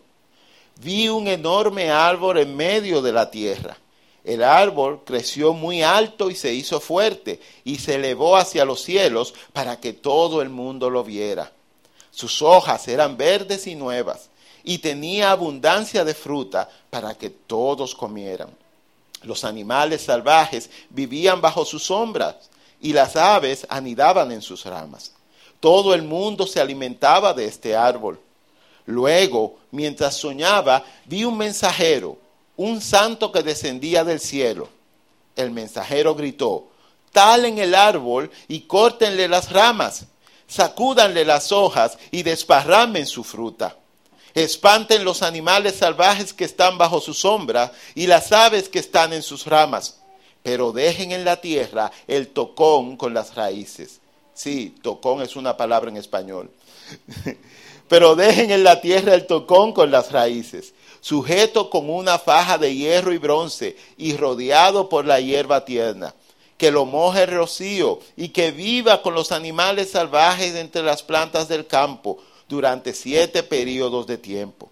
Vi 0.82 1.10
un 1.10 1.27
enorme 1.27 1.89
árbol 1.89 2.38
en 2.38 2.55
medio 2.55 3.01
de 3.01 3.12
la 3.12 3.32
tierra. 3.32 3.77
El 4.24 4.44
árbol 4.44 5.01
creció 5.05 5.53
muy 5.53 5.84
alto 5.84 6.32
y 6.32 6.36
se 6.36 6.53
hizo 6.53 6.79
fuerte 6.79 7.39
y 7.63 7.77
se 7.77 7.96
elevó 7.96 8.36
hacia 8.36 8.65
los 8.65 8.82
cielos 8.82 9.34
para 9.53 9.79
que 9.79 9.94
todo 9.94 10.41
el 10.41 10.50
mundo 10.50 10.89
lo 10.89 11.03
viera. 11.03 11.51
Sus 12.10 12.41
hojas 12.41 12.88
eran 12.88 13.17
verdes 13.17 13.67
y 13.67 13.75
nuevas 13.75 14.29
y 14.63 14.79
tenía 14.79 15.32
abundancia 15.32 16.03
de 16.03 16.15
fruta 16.15 16.70
para 16.89 17.13
que 17.13 17.29
todos 17.29 17.94
comieran. 17.94 18.50
Los 19.22 19.44
animales 19.44 20.01
salvajes 20.01 20.72
vivían 20.89 21.39
bajo 21.39 21.63
sus 21.63 21.84
sombras 21.84 22.36
y 22.82 22.94
las 22.94 23.15
aves 23.15 23.65
anidaban 23.70 24.32
en 24.32 24.41
sus 24.41 24.65
ramas. 24.65 25.12
Todo 25.60 25.94
el 25.94 26.01
mundo 26.01 26.48
se 26.48 26.60
alimentaba 26.60 27.34
de 27.34 27.46
este 27.46 27.75
árbol. 27.75 28.20
Luego, 28.85 29.57
mientras 29.71 30.15
soñaba, 30.15 30.83
vi 31.05 31.23
un 31.23 31.37
mensajero, 31.37 32.17
un 32.55 32.81
santo 32.81 33.31
que 33.31 33.43
descendía 33.43 34.03
del 34.03 34.19
cielo. 34.19 34.69
El 35.35 35.51
mensajero 35.51 36.15
gritó, 36.15 36.67
talen 37.11 37.57
el 37.57 37.75
árbol 37.75 38.31
y 38.47 38.61
córtenle 38.61 39.27
las 39.27 39.51
ramas, 39.51 40.05
sacúdanle 40.47 41.25
las 41.25 41.51
hojas 41.51 41.97
y 42.11 42.23
desparramen 42.23 43.05
su 43.05 43.23
fruta 43.23 43.75
Espanten 44.35 45.05
los 45.05 45.23
animales 45.23 45.75
salvajes 45.75 46.33
que 46.33 46.43
están 46.43 46.77
bajo 46.77 46.99
su 46.99 47.13
sombra 47.13 47.71
y 47.95 48.05
las 48.05 48.33
aves 48.33 48.67
que 48.67 48.79
están 48.79 49.13
en 49.13 49.23
sus 49.23 49.45
ramas, 49.45 50.01
pero 50.43 50.73
dejen 50.73 51.13
en 51.13 51.23
la 51.23 51.39
tierra 51.39 51.89
el 52.05 52.27
tocón 52.27 52.97
con 52.97 53.13
las 53.13 53.33
raíces. 53.33 54.01
Sí, 54.33 54.75
tocón 54.81 55.21
es 55.21 55.37
una 55.37 55.55
palabra 55.55 55.89
en 55.89 55.95
español. 55.95 56.51
pero 57.87 58.15
dejen 58.15 58.51
en 58.51 58.63
la 58.63 58.81
tierra 58.81 59.13
el 59.13 59.27
tocón 59.27 59.73
con 59.73 59.91
las 59.91 60.11
raíces, 60.11 60.73
sujeto 61.01 61.69
con 61.69 61.89
una 61.89 62.17
faja 62.17 62.57
de 62.57 62.75
hierro 62.75 63.13
y 63.13 63.17
bronce 63.17 63.77
y 63.97 64.15
rodeado 64.17 64.89
por 64.89 65.05
la 65.05 65.19
hierba 65.19 65.65
tierna 65.65 66.13
que 66.57 66.71
lo 66.71 66.85
moje 66.85 67.23
el 67.23 67.31
rocío 67.31 67.99
y 68.15 68.29
que 68.29 68.51
viva 68.51 69.01
con 69.01 69.13
los 69.13 69.31
animales 69.31 69.91
salvajes 69.91 70.55
entre 70.55 70.83
las 70.83 71.03
plantas 71.03 71.47
del 71.47 71.67
campo, 71.67 72.17
durante 72.47 72.93
siete 72.93 73.43
periodos 73.43 74.07
de 74.07 74.17
tiempo. 74.17 74.69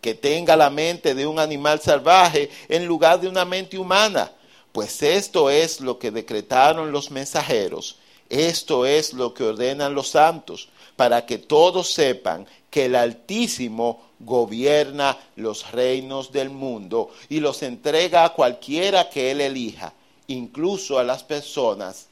Que 0.00 0.14
tenga 0.14 0.56
la 0.56 0.70
mente 0.70 1.14
de 1.14 1.26
un 1.26 1.38
animal 1.38 1.80
salvaje 1.80 2.50
en 2.68 2.86
lugar 2.86 3.20
de 3.20 3.28
una 3.28 3.44
mente 3.44 3.78
humana, 3.78 4.32
pues 4.72 5.02
esto 5.02 5.50
es 5.50 5.80
lo 5.80 5.98
que 5.98 6.10
decretaron 6.10 6.90
los 6.90 7.10
mensajeros, 7.10 7.96
esto 8.28 8.86
es 8.86 9.12
lo 9.12 9.34
que 9.34 9.44
ordenan 9.44 9.94
los 9.94 10.08
santos, 10.08 10.68
para 11.00 11.24
que 11.24 11.38
todos 11.38 11.90
sepan 11.90 12.46
que 12.68 12.84
el 12.84 12.94
Altísimo 12.94 14.10
gobierna 14.18 15.16
los 15.36 15.72
reinos 15.72 16.30
del 16.30 16.50
mundo 16.50 17.08
y 17.30 17.40
los 17.40 17.62
entrega 17.62 18.22
a 18.22 18.34
cualquiera 18.34 19.08
que 19.08 19.30
él 19.30 19.40
elija, 19.40 19.94
incluso 20.26 20.98
a 20.98 21.02
las 21.02 21.22
personas 21.22 22.08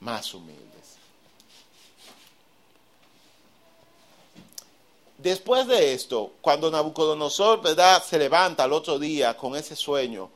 más 0.00 0.34
humildes. 0.34 0.98
Después 5.16 5.66
de 5.66 5.94
esto, 5.94 6.32
cuando 6.42 6.70
Nabucodonosor, 6.70 7.62
¿verdad?, 7.62 8.04
se 8.04 8.18
levanta 8.18 8.64
al 8.64 8.74
otro 8.74 8.98
día 8.98 9.34
con 9.34 9.56
ese 9.56 9.76
sueño, 9.76 10.28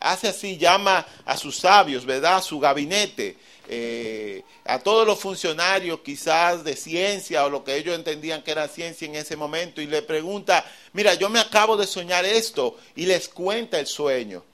hace 0.00 0.26
así, 0.26 0.58
llama 0.58 1.06
a 1.24 1.36
sus 1.36 1.58
sabios, 1.58 2.04
¿verdad?, 2.04 2.38
a 2.38 2.42
su 2.42 2.58
gabinete, 2.58 3.38
eh, 3.66 4.42
a 4.64 4.78
todos 4.78 5.06
los 5.06 5.18
funcionarios 5.18 6.00
quizás 6.00 6.64
de 6.64 6.76
ciencia 6.76 7.44
o 7.44 7.50
lo 7.50 7.64
que 7.64 7.76
ellos 7.76 7.94
entendían 7.94 8.42
que 8.42 8.50
era 8.50 8.68
ciencia 8.68 9.06
en 9.06 9.14
ese 9.14 9.36
momento 9.36 9.80
y 9.80 9.86
le 9.86 10.02
pregunta, 10.02 10.64
mira, 10.92 11.14
yo 11.14 11.28
me 11.30 11.40
acabo 11.40 11.76
de 11.76 11.86
soñar 11.86 12.24
esto 12.24 12.76
y 12.94 13.06
les 13.06 13.28
cuenta 13.28 13.78
el 13.78 13.86
sueño. 13.86 14.44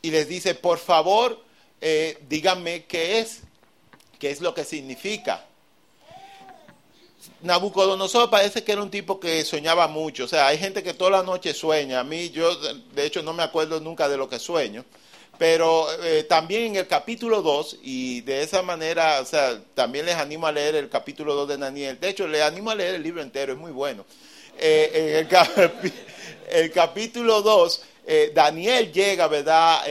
Y 0.00 0.10
les 0.10 0.28
dice, 0.28 0.54
por 0.54 0.78
favor, 0.78 1.42
eh, 1.80 2.18
díganme 2.28 2.84
qué 2.84 3.18
es, 3.18 3.40
qué 4.18 4.30
es 4.30 4.40
lo 4.40 4.54
que 4.54 4.64
significa. 4.64 5.44
Nabucodonosor 7.42 8.30
parece 8.30 8.64
que 8.64 8.72
era 8.72 8.82
un 8.82 8.90
tipo 8.90 9.20
que 9.20 9.44
soñaba 9.44 9.88
mucho. 9.88 10.24
O 10.24 10.28
sea, 10.28 10.46
hay 10.46 10.58
gente 10.58 10.82
que 10.82 10.94
toda 10.94 11.10
la 11.10 11.22
noche 11.22 11.52
sueña. 11.54 12.00
A 12.00 12.04
mí, 12.04 12.30
yo, 12.30 12.54
de 12.56 13.04
hecho, 13.04 13.22
no 13.22 13.32
me 13.32 13.42
acuerdo 13.42 13.80
nunca 13.80 14.08
de 14.08 14.16
lo 14.16 14.28
que 14.28 14.38
sueño. 14.38 14.84
Pero 15.38 15.86
eh, 16.02 16.24
también 16.24 16.62
en 16.62 16.76
el 16.76 16.86
capítulo 16.86 17.42
2, 17.42 17.78
y 17.82 18.22
de 18.22 18.42
esa 18.42 18.62
manera, 18.62 19.20
o 19.20 19.24
sea, 19.24 19.60
también 19.74 20.06
les 20.06 20.14
animo 20.14 20.46
a 20.46 20.52
leer 20.52 20.76
el 20.76 20.88
capítulo 20.88 21.34
2 21.34 21.48
de 21.48 21.56
Daniel. 21.58 21.98
De 22.00 22.08
hecho, 22.08 22.26
les 22.26 22.42
animo 22.42 22.70
a 22.70 22.74
leer 22.74 22.94
el 22.94 23.02
libro 23.02 23.22
entero, 23.22 23.52
es 23.52 23.58
muy 23.58 23.72
bueno. 23.72 24.06
Eh, 24.58 24.90
en 24.94 25.16
el, 26.50 26.72
capítulo 26.72 27.42
2 27.42 27.82
eh, 28.06 28.32
Daniel 28.34 28.90
llega, 28.90 29.26
¿verdad?, 29.26 29.82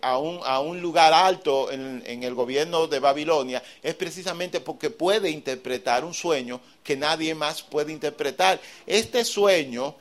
a, 0.00 0.18
un, 0.18 0.40
a, 0.44 0.60
un, 0.60 0.80
lugar 0.80 1.12
alto 1.12 1.72
en, 1.72 2.00
en, 2.06 2.22
el 2.22 2.34
gobierno 2.34 2.86
de 2.86 3.00
Babilonia, 3.00 3.60
es 3.82 3.94
precisamente 3.96 4.60
porque 4.60 4.90
puede 4.90 5.30
interpretar 5.30 6.04
un 6.04 6.14
sueño 6.14 6.60
que 6.84 6.96
nadie 6.96 7.34
más 7.34 7.62
puede 7.62 7.90
interpretar. 7.90 8.60
Este 8.86 9.24
sueño 9.24 9.96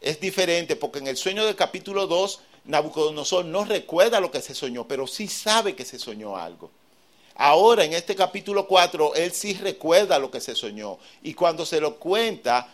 es 0.00 0.20
diferente 0.20 0.76
porque 0.76 1.00
en 1.00 1.08
el 1.08 1.16
sueño 1.16 1.44
del 1.44 1.56
capítulo 1.56 2.06
2, 2.06 2.40
Nabucodonosor 2.68 3.46
no 3.46 3.64
recuerda 3.64 4.20
lo 4.20 4.30
que 4.30 4.42
se 4.42 4.54
soñó, 4.54 4.86
pero 4.86 5.06
sí 5.06 5.26
sabe 5.26 5.74
que 5.74 5.86
se 5.86 5.98
soñó 5.98 6.36
algo. 6.36 6.70
Ahora, 7.34 7.84
en 7.84 7.94
este 7.94 8.14
capítulo 8.14 8.66
4, 8.66 9.14
él 9.14 9.32
sí 9.32 9.54
recuerda 9.54 10.18
lo 10.18 10.30
que 10.30 10.40
se 10.40 10.54
soñó. 10.54 10.98
Y 11.22 11.32
cuando 11.32 11.64
se 11.64 11.80
lo 11.80 11.96
cuenta, 11.96 12.68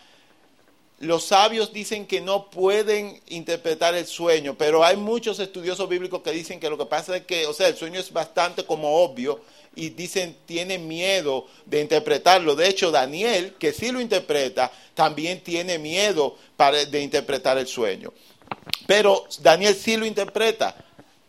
los 0.99 1.23
sabios 1.23 1.71
dicen 1.71 2.07
que 2.07 2.19
no 2.19 2.49
pueden 2.49 3.21
interpretar 3.27 3.95
el 3.95 4.05
sueño, 4.05 4.55
pero 4.57 4.83
hay 4.83 4.97
muchos 4.97 5.39
estudiosos 5.39 5.87
bíblicos 5.87 6.21
que 6.21 6.31
dicen 6.31 6.59
que 6.59 6.69
lo 6.69 6.77
que 6.77 6.87
pasa 6.87 7.15
es 7.15 7.25
que, 7.25 7.45
o 7.45 7.53
sea, 7.53 7.69
el 7.69 7.77
sueño 7.77 7.99
es 7.99 8.11
bastante 8.11 8.65
como 8.65 8.97
obvio 9.01 9.39
y 9.75 9.91
dicen 9.91 10.35
tiene 10.45 10.77
miedo 10.77 11.47
de 11.65 11.79
interpretarlo. 11.79 12.55
De 12.55 12.67
hecho, 12.67 12.91
Daniel, 12.91 13.53
que 13.57 13.71
sí 13.71 13.91
lo 13.91 14.01
interpreta, 14.01 14.71
también 14.93 15.41
tiene 15.41 15.77
miedo 15.79 16.35
de 16.91 17.01
interpretar 17.01 17.57
el 17.57 17.67
sueño. 17.67 18.11
Pero 18.87 19.25
Daniel 19.41 19.75
sí 19.75 19.97
lo 19.97 20.05
interpreta 20.05 20.75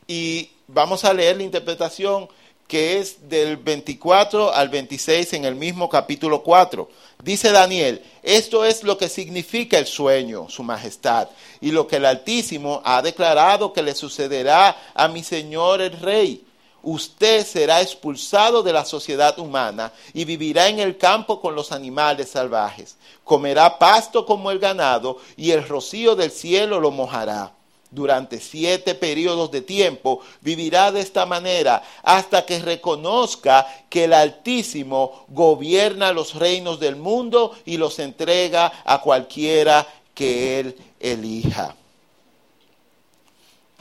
y 0.06 0.50
vamos 0.68 1.04
a 1.04 1.14
leer 1.14 1.36
la 1.36 1.42
interpretación 1.42 2.28
que 2.66 2.98
es 2.98 3.28
del 3.28 3.56
24 3.56 4.52
al 4.52 4.68
26 4.68 5.34
en 5.34 5.44
el 5.44 5.54
mismo 5.54 5.88
capítulo 5.88 6.42
4. 6.42 6.88
Dice 7.22 7.52
Daniel, 7.52 8.02
esto 8.22 8.64
es 8.64 8.82
lo 8.82 8.98
que 8.98 9.08
significa 9.08 9.78
el 9.78 9.86
sueño, 9.86 10.48
su 10.48 10.62
majestad, 10.62 11.28
y 11.60 11.70
lo 11.70 11.86
que 11.86 11.96
el 11.96 12.04
Altísimo 12.04 12.82
ha 12.84 13.02
declarado 13.02 13.72
que 13.72 13.82
le 13.82 13.94
sucederá 13.94 14.76
a 14.94 15.08
mi 15.08 15.22
señor 15.22 15.80
el 15.80 15.98
rey. 16.00 16.45
Usted 16.88 17.44
será 17.44 17.82
expulsado 17.82 18.62
de 18.62 18.72
la 18.72 18.84
sociedad 18.84 19.36
humana 19.40 19.92
y 20.14 20.24
vivirá 20.24 20.68
en 20.68 20.78
el 20.78 20.96
campo 20.96 21.40
con 21.40 21.56
los 21.56 21.72
animales 21.72 22.28
salvajes. 22.28 22.94
Comerá 23.24 23.76
pasto 23.76 24.24
como 24.24 24.52
el 24.52 24.60
ganado 24.60 25.18
y 25.36 25.50
el 25.50 25.66
rocío 25.66 26.14
del 26.14 26.30
cielo 26.30 26.78
lo 26.78 26.92
mojará 26.92 27.52
durante 27.90 28.38
siete 28.38 28.94
periodos 28.94 29.50
de 29.50 29.62
tiempo, 29.62 30.20
vivirá 30.42 30.92
de 30.92 31.00
esta 31.00 31.26
manera 31.26 31.82
hasta 32.04 32.46
que 32.46 32.60
reconozca 32.60 33.66
que 33.90 34.04
el 34.04 34.12
Altísimo 34.12 35.24
gobierna 35.26 36.12
los 36.12 36.34
reinos 36.34 36.78
del 36.78 36.94
mundo 36.94 37.50
y 37.64 37.78
los 37.78 37.98
entrega 37.98 38.72
a 38.84 39.00
cualquiera 39.00 39.84
que 40.14 40.60
él 40.60 40.76
elija. 41.00 41.74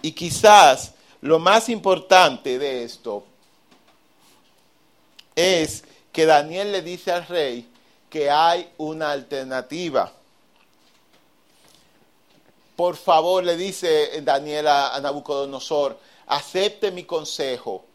Y 0.02 0.12
quizás 0.14 0.95
lo 1.22 1.40
más 1.40 1.70
importante 1.70 2.60
de 2.60 2.84
esto 2.84 3.24
es 5.36 5.84
que 6.12 6.26
Daniel 6.26 6.72
le 6.72 6.82
dice 6.82 7.12
al 7.12 7.28
rey 7.28 7.68
que 8.10 8.30
hay 8.30 8.70
una 8.78 9.12
alternativa 9.12 10.12
por 12.76 12.98
favor, 12.98 13.44
le 13.44 13.56
dice 13.56 14.22
Daniel 14.22 14.68
a 14.68 15.00
Nabucodonosor, 15.02 15.98
acepte 16.28 16.92
mi 16.92 17.06
consejo, 17.06 17.86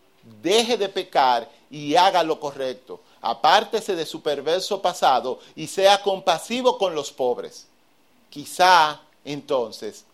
deje 0.42 0.76
de 0.78 0.88
pecar 0.88 1.48
y 1.70 1.94
haga 1.96 2.22
lo 2.22 2.40
correcto. 2.40 3.00
Apártese 3.20 3.94
de 3.94 4.06
su 4.06 4.22
perverso 4.22 4.80
pasado 4.80 5.40
y 5.54 5.66
sea 5.66 6.00
compasivo 6.00 6.78
con 6.78 6.94
los 6.94 7.12
pobres. 7.12 7.66
Quizá 8.30 9.00
entonces 9.24 10.04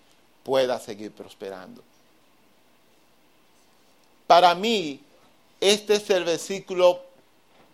pueda 0.42 0.80
seguir 0.80 1.12
prosperando. 1.12 1.82
Para 4.26 4.54
mí, 4.54 5.00
este 5.60 5.94
es 5.94 6.10
el 6.10 6.24
versículo 6.24 7.02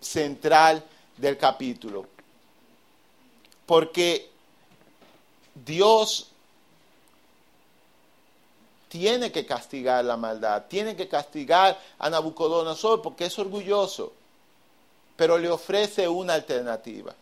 central 0.00 0.84
del 1.16 1.38
capítulo, 1.38 2.06
porque 3.66 4.30
Dios 5.54 6.28
tiene 8.88 9.32
que 9.32 9.46
castigar 9.46 10.04
la 10.04 10.18
maldad, 10.18 10.66
tiene 10.68 10.94
que 10.94 11.08
castigar 11.08 11.80
a 11.98 12.10
Nabucodonosor 12.10 13.00
porque 13.00 13.24
es 13.24 13.38
orgulloso, 13.38 14.12
pero 15.16 15.38
le 15.38 15.48
ofrece 15.48 16.06
una 16.06 16.34
alternativa. 16.34 17.14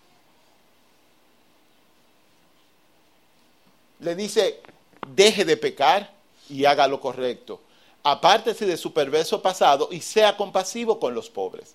Le 4.01 4.15
dice, 4.17 4.63
deje 5.09 5.45
de 5.45 5.57
pecar 5.57 6.11
y 6.49 6.65
haga 6.65 6.89
lo 6.89 7.01
correcto. 7.01 7.61
Apártese 8.03 8.67
de 8.67 8.77
su 8.77 8.93
perverso 8.93 9.43
pasado 9.43 9.89
y 9.91 10.01
sea 10.01 10.37
compasivo 10.37 10.99
con 10.99 11.15
los 11.15 11.29
pobres. 11.29 11.75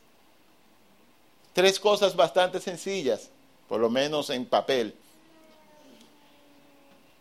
Tres 1.54 1.80
cosas 1.80 2.16
bastante 2.16 2.60
sencillas, 2.60 3.30
por 3.70 3.80
lo 3.80 3.90
menos 3.90 4.30
en 4.30 4.46
papel. 4.46 4.96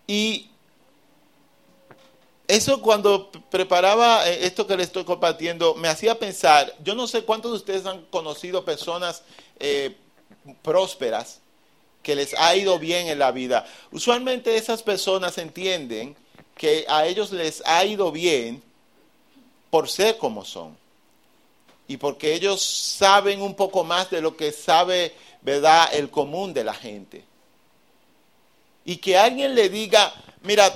Y 0.06 0.50
eso 2.46 2.80
cuando 2.82 3.30
preparaba 3.50 4.28
eh, 4.28 4.44
esto 4.46 4.66
que 4.66 4.76
le 4.76 4.82
estoy 4.82 5.04
compartiendo, 5.04 5.74
me 5.74 5.88
hacía 5.88 6.18
pensar, 6.18 6.74
yo 6.82 6.94
no 6.94 7.06
sé 7.06 7.24
cuántos 7.24 7.52
de 7.52 7.56
ustedes 7.56 7.86
han 7.86 8.02
conocido 8.06 8.64
personas 8.64 9.22
eh, 9.58 9.96
prósperas 10.62 11.40
que 12.02 12.14
les 12.14 12.34
ha 12.34 12.54
ido 12.54 12.78
bien 12.78 13.08
en 13.08 13.18
la 13.18 13.32
vida. 13.32 13.66
Usualmente 13.92 14.56
esas 14.56 14.82
personas 14.82 15.38
entienden 15.38 16.16
que 16.54 16.84
a 16.88 17.06
ellos 17.06 17.32
les 17.32 17.62
ha 17.66 17.84
ido 17.84 18.12
bien 18.12 18.62
por 19.74 19.88
ser 19.88 20.18
como 20.18 20.44
son 20.44 20.76
y 21.88 21.96
porque 21.96 22.32
ellos 22.32 22.62
saben 22.62 23.42
un 23.42 23.56
poco 23.56 23.82
más 23.82 24.08
de 24.08 24.20
lo 24.20 24.36
que 24.36 24.52
sabe, 24.52 25.12
¿verdad?, 25.42 25.92
el 25.92 26.10
común 26.10 26.54
de 26.54 26.62
la 26.62 26.74
gente. 26.74 27.24
Y 28.84 28.98
que 28.98 29.18
alguien 29.18 29.52
le 29.52 29.68
diga, 29.68 30.14
mira, 30.42 30.72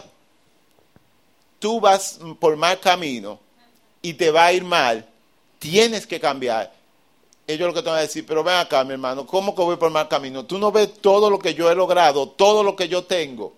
tú 1.60 1.78
vas 1.78 2.18
por 2.40 2.56
mal 2.56 2.80
camino 2.80 3.38
y 4.02 4.14
te 4.14 4.32
va 4.32 4.46
a 4.46 4.52
ir 4.52 4.64
mal, 4.64 5.06
tienes 5.60 6.04
que 6.04 6.18
cambiar. 6.18 6.74
Ellos 7.46 7.68
lo 7.68 7.74
que 7.74 7.82
te 7.82 7.90
van 7.90 7.98
a 7.98 8.02
decir, 8.02 8.26
pero 8.26 8.42
ven 8.42 8.56
acá, 8.56 8.82
mi 8.82 8.94
hermano, 8.94 9.24
¿cómo 9.24 9.54
que 9.54 9.62
voy 9.62 9.76
por 9.76 9.92
mal 9.92 10.08
camino? 10.08 10.44
Tú 10.44 10.58
no 10.58 10.72
ves 10.72 10.94
todo 10.94 11.30
lo 11.30 11.38
que 11.38 11.54
yo 11.54 11.70
he 11.70 11.74
logrado, 11.76 12.30
todo 12.30 12.64
lo 12.64 12.74
que 12.74 12.88
yo 12.88 13.04
tengo, 13.04 13.52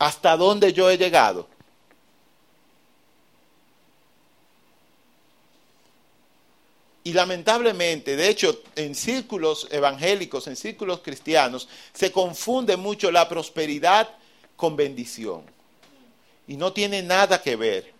hasta 0.00 0.36
dónde 0.36 0.72
yo 0.72 0.90
he 0.90 0.98
llegado. 0.98 1.46
Y 7.06 7.12
lamentablemente, 7.12 8.16
de 8.16 8.28
hecho, 8.28 8.62
en 8.74 8.96
círculos 8.96 9.68
evangélicos, 9.70 10.48
en 10.48 10.56
círculos 10.56 11.02
cristianos, 11.04 11.68
se 11.92 12.10
confunde 12.10 12.76
mucho 12.76 13.12
la 13.12 13.28
prosperidad 13.28 14.08
con 14.56 14.74
bendición. 14.74 15.42
Y 16.48 16.56
no 16.56 16.72
tiene 16.72 17.04
nada 17.04 17.40
que 17.40 17.54
ver. 17.54 17.92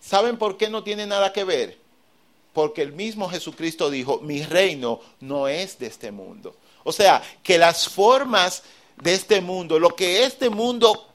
¿Saben 0.00 0.38
por 0.38 0.56
qué 0.56 0.70
no 0.70 0.82
tiene 0.82 1.04
nada 1.04 1.30
que 1.34 1.44
ver? 1.44 1.76
Porque 2.54 2.80
el 2.80 2.92
mismo 2.92 3.28
Jesucristo 3.28 3.90
dijo, 3.90 4.18
mi 4.20 4.42
reino 4.42 5.02
no 5.20 5.46
es 5.46 5.78
de 5.78 5.88
este 5.88 6.10
mundo. 6.10 6.56
O 6.84 6.92
sea, 6.92 7.22
que 7.42 7.58
las 7.58 7.86
formas 7.86 8.62
de 8.96 9.12
este 9.12 9.42
mundo, 9.42 9.78
lo 9.78 9.94
que 9.94 10.24
este 10.24 10.48
mundo 10.48 11.08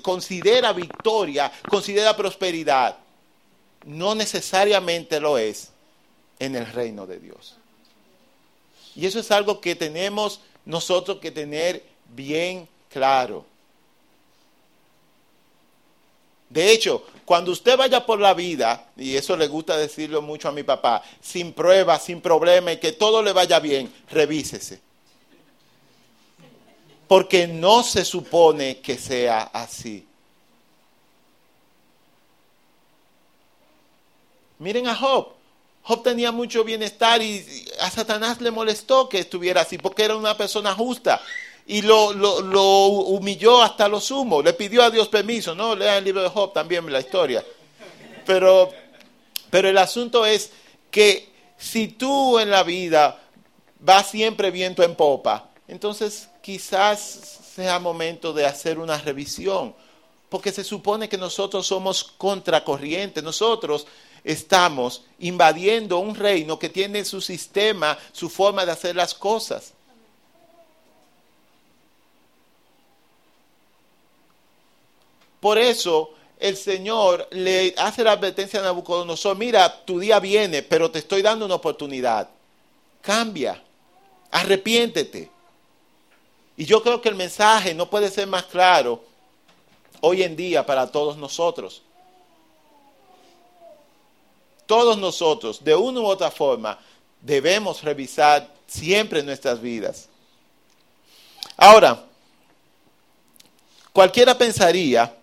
considera 0.00 0.72
victoria, 0.72 1.52
considera 1.68 2.16
prosperidad, 2.16 2.96
no 3.88 4.14
necesariamente 4.14 5.18
lo 5.18 5.38
es 5.38 5.70
en 6.38 6.54
el 6.54 6.66
reino 6.66 7.06
de 7.06 7.18
Dios. 7.18 7.56
Y 8.94 9.06
eso 9.06 9.18
es 9.18 9.30
algo 9.30 9.60
que 9.60 9.74
tenemos 9.74 10.40
nosotros 10.66 11.18
que 11.18 11.30
tener 11.30 11.82
bien 12.14 12.68
claro. 12.90 13.46
De 16.50 16.70
hecho, 16.70 17.04
cuando 17.24 17.50
usted 17.50 17.76
vaya 17.76 18.04
por 18.04 18.20
la 18.20 18.34
vida, 18.34 18.90
y 18.96 19.16
eso 19.16 19.36
le 19.36 19.48
gusta 19.48 19.76
decirlo 19.76 20.20
mucho 20.20 20.48
a 20.48 20.52
mi 20.52 20.62
papá, 20.62 21.02
sin 21.22 21.52
pruebas, 21.52 22.04
sin 22.04 22.20
problema 22.20 22.72
y 22.72 22.78
que 22.78 22.92
todo 22.92 23.22
le 23.22 23.32
vaya 23.32 23.58
bien, 23.58 23.92
revísese. 24.10 24.80
Porque 27.06 27.46
no 27.46 27.82
se 27.82 28.04
supone 28.04 28.80
que 28.80 28.98
sea 28.98 29.44
así. 29.44 30.07
Miren 34.58 34.88
a 34.88 34.94
Job. 34.94 35.28
Job 35.82 36.02
tenía 36.02 36.32
mucho 36.32 36.64
bienestar 36.64 37.22
y 37.22 37.44
a 37.80 37.90
Satanás 37.90 38.40
le 38.40 38.50
molestó 38.50 39.08
que 39.08 39.20
estuviera 39.20 39.62
así 39.62 39.78
porque 39.78 40.04
era 40.04 40.16
una 40.16 40.36
persona 40.36 40.74
justa 40.74 41.20
y 41.66 41.82
lo, 41.82 42.12
lo, 42.12 42.86
humilló 42.86 43.62
hasta 43.62 43.88
lo 43.88 44.00
sumo. 44.00 44.42
Le 44.42 44.54
pidió 44.54 44.82
a 44.82 44.90
Dios 44.90 45.08
permiso, 45.08 45.54
¿no? 45.54 45.76
Lean 45.76 45.98
el 45.98 46.04
libro 46.04 46.22
de 46.22 46.28
Job 46.28 46.52
también, 46.52 46.90
la 46.90 47.00
historia. 47.00 47.44
Pero, 48.24 48.70
pero 49.50 49.68
el 49.68 49.78
asunto 49.78 50.24
es 50.26 50.50
que 50.90 51.28
si 51.58 51.88
tú 51.88 52.38
en 52.38 52.50
la 52.50 52.62
vida 52.62 53.20
vas 53.80 54.10
siempre 54.10 54.50
viento 54.50 54.82
en 54.82 54.94
popa, 54.94 55.50
entonces 55.68 56.28
quizás 56.42 57.00
sea 57.54 57.78
momento 57.78 58.32
de 58.32 58.46
hacer 58.46 58.78
una 58.78 58.96
revisión, 58.96 59.74
porque 60.30 60.52
se 60.52 60.64
supone 60.64 61.08
que 61.08 61.18
nosotros 61.18 61.66
somos 61.66 62.04
contracorriente, 62.04 63.20
nosotros 63.20 63.86
estamos 64.24 65.04
invadiendo 65.18 65.98
un 65.98 66.14
reino 66.14 66.58
que 66.58 66.68
tiene 66.68 67.04
su 67.04 67.20
sistema, 67.20 67.98
su 68.12 68.28
forma 68.28 68.64
de 68.64 68.72
hacer 68.72 68.96
las 68.96 69.14
cosas. 69.14 69.72
Por 75.40 75.58
eso 75.58 76.10
el 76.38 76.56
Señor 76.56 77.28
le 77.30 77.74
hace 77.76 78.04
la 78.04 78.12
advertencia 78.12 78.60
a 78.60 78.62
Nabucodonosor, 78.62 79.36
mira, 79.36 79.84
tu 79.84 79.98
día 79.98 80.20
viene, 80.20 80.62
pero 80.62 80.90
te 80.90 81.00
estoy 81.00 81.22
dando 81.22 81.46
una 81.46 81.56
oportunidad. 81.56 82.28
Cambia, 83.00 83.62
arrepiéntete. 84.30 85.30
Y 86.56 86.64
yo 86.64 86.82
creo 86.82 87.00
que 87.00 87.08
el 87.08 87.14
mensaje 87.14 87.74
no 87.74 87.88
puede 87.88 88.10
ser 88.10 88.26
más 88.26 88.44
claro 88.44 89.02
hoy 90.00 90.22
en 90.22 90.36
día 90.36 90.66
para 90.66 90.90
todos 90.90 91.16
nosotros. 91.16 91.82
Todos 94.68 94.98
nosotros, 94.98 95.64
de 95.64 95.74
una 95.74 96.00
u 96.00 96.04
otra 96.04 96.30
forma, 96.30 96.78
debemos 97.22 97.82
revisar 97.82 98.52
siempre 98.66 99.22
nuestras 99.22 99.62
vidas. 99.62 100.10
Ahora, 101.56 102.04
cualquiera 103.94 104.36
pensaría 104.36 105.16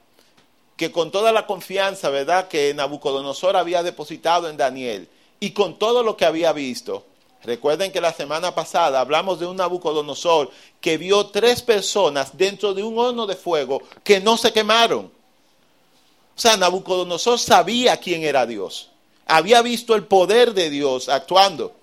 que 0.76 0.92
con 0.92 1.12
toda 1.12 1.32
la 1.32 1.46
confianza, 1.46 2.10
¿verdad?, 2.10 2.48
que 2.48 2.74
Nabucodonosor 2.74 3.56
había 3.56 3.84
depositado 3.84 4.50
en 4.50 4.58
Daniel 4.58 5.08
y 5.40 5.52
con 5.52 5.78
todo 5.78 6.02
lo 6.02 6.18
que 6.18 6.26
había 6.26 6.52
visto. 6.52 7.06
Recuerden 7.44 7.92
que 7.92 8.02
la 8.02 8.14
semana 8.14 8.56
pasada 8.56 9.00
hablamos 9.00 9.40
de 9.40 9.46
un 9.46 9.58
Nabucodonosor 9.58 10.50
que 10.82 10.98
vio 10.98 11.28
tres 11.28 11.62
personas 11.62 12.36
dentro 12.36 12.74
de 12.74 12.82
un 12.82 12.98
horno 12.98 13.28
de 13.28 13.36
fuego 13.36 13.84
que 14.04 14.20
no 14.20 14.38
se 14.38 14.52
quemaron. 14.52 15.06
O 15.06 16.42
sea, 16.42 16.58
Nabucodonosor 16.58 17.38
sabía 17.38 17.96
quién 17.98 18.24
era 18.24 18.48
Dios. 18.48 18.90
Había 19.26 19.62
visto 19.62 19.96
el 19.96 20.06
poder 20.06 20.54
de 20.54 20.70
Dios 20.70 21.10
actuando. 21.10 21.74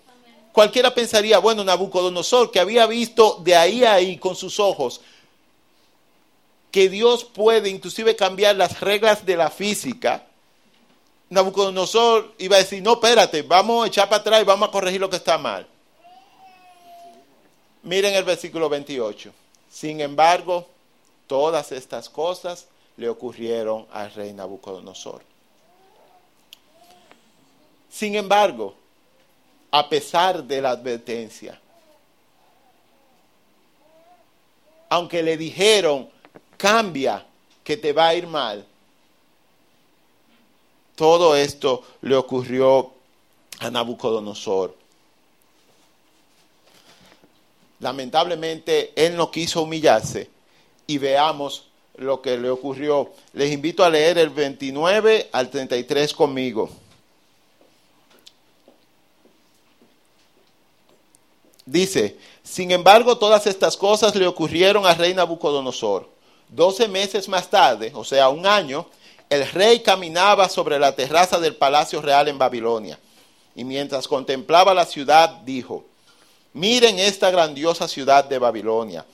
Cualquiera 0.53 0.95
pensaría, 0.95 1.39
bueno, 1.39 1.65
Nabucodonosor, 1.65 2.51
que 2.51 2.61
había 2.61 2.87
visto 2.87 3.41
de 3.43 3.57
ahí 3.57 3.85
a 3.85 3.95
ahí 3.95 4.19
con 4.19 4.37
sus 4.37 4.61
ojos 4.61 5.01
que 6.73 6.89
Dios 6.89 7.25
puede 7.25 7.69
inclusive 7.69 8.17
cambiar 8.17 8.57
las 8.57 8.81
reglas 8.81 9.25
de 9.27 9.37
la 9.37 9.51
física, 9.51 10.25
Nabucodonosor 11.29 12.33
iba 12.39 12.57
a 12.57 12.61
decir, 12.61 12.83
no, 12.83 12.95
espérate, 12.95 13.43
vamos 13.43 13.85
a 13.85 13.89
echar 13.89 14.09
para 14.09 14.21
atrás 14.23 14.41
y 14.41 14.45
vamos 14.45 14.69
a 14.69 14.73
corregir 14.73 15.01
lo 15.01 15.09
que 15.09 15.17
está 15.17 15.39
mal. 15.39 15.67
Miren 17.83 18.15
el 18.15 18.25
versículo 18.25 18.69
28. 18.69 19.33
Sin 19.71 20.01
embargo, 20.01 20.67
todas 21.27 21.73
estas 21.73 22.09
cosas 22.09 22.67
le 22.97 23.09
ocurrieron 23.09 23.87
al 23.93 24.13
rey 24.15 24.33
Nabucodonosor. 24.33 25.23
Sin 27.93 28.15
embargo, 28.15 28.75
a 29.71 29.87
pesar 29.89 30.43
de 30.43 30.63
la 30.63 30.71
advertencia, 30.71 31.61
aunque 34.89 35.23
le 35.23 35.37
dijeron, 35.37 36.09
cambia, 36.57 37.27
que 37.63 37.77
te 37.77 37.93
va 37.93 38.09
a 38.09 38.15
ir 38.15 38.27
mal. 38.27 38.67
Todo 40.97 41.37
esto 41.37 41.85
le 42.01 42.17
ocurrió 42.17 42.93
a 43.61 43.71
Nabucodonosor. 43.71 44.75
Lamentablemente, 47.79 48.93
él 48.97 49.17
no 49.17 49.31
quiso 49.31 49.63
humillarse 49.63 50.31
y 50.87 50.99
veamos 50.99 51.69
lo 51.97 52.23
que 52.23 52.39
le 52.39 52.51
ocurrió. 52.51 53.13
Les 53.33 53.53
invito 53.53 53.85
a 53.85 53.91
leer 53.91 54.19
el 54.19 54.31
29 54.31 55.29
al 55.33 55.51
33 55.51 56.15
conmigo. 56.15 56.82
Dice, 61.73 62.19
sin 62.43 62.71
embargo, 62.71 63.17
todas 63.17 63.47
estas 63.47 63.79
cosas 63.79 64.15
le 64.15 64.27
ocurrieron 64.27 64.85
al 64.85 64.97
rey 64.97 65.15
Nabucodonosor. 65.15 66.07
Doce 66.51 66.87
meses 66.87 67.31
más 67.31 67.49
tarde, 67.49 67.91
o 67.95 68.05
sea, 68.05 68.29
un 68.29 68.45
año, 68.45 68.87
el 69.31 69.51
rey 69.53 69.81
caminaba 69.81 70.51
sobre 70.51 70.79
la 70.79 70.95
terraza 70.95 71.41
del 71.41 71.57
palacio 71.57 72.03
real 72.03 72.29
en 72.29 72.37
Babilonia. 72.37 72.99
Y 73.57 73.65
mientras 73.65 74.07
contemplaba 74.07 74.75
la 74.75 74.85
ciudad, 74.85 75.31
dijo, 75.47 75.87
miren 76.53 76.99
esta 76.99 77.31
grandiosa 77.31 77.89
ciudad 77.89 78.23
de 78.27 78.39
Babilonia. 78.39 79.07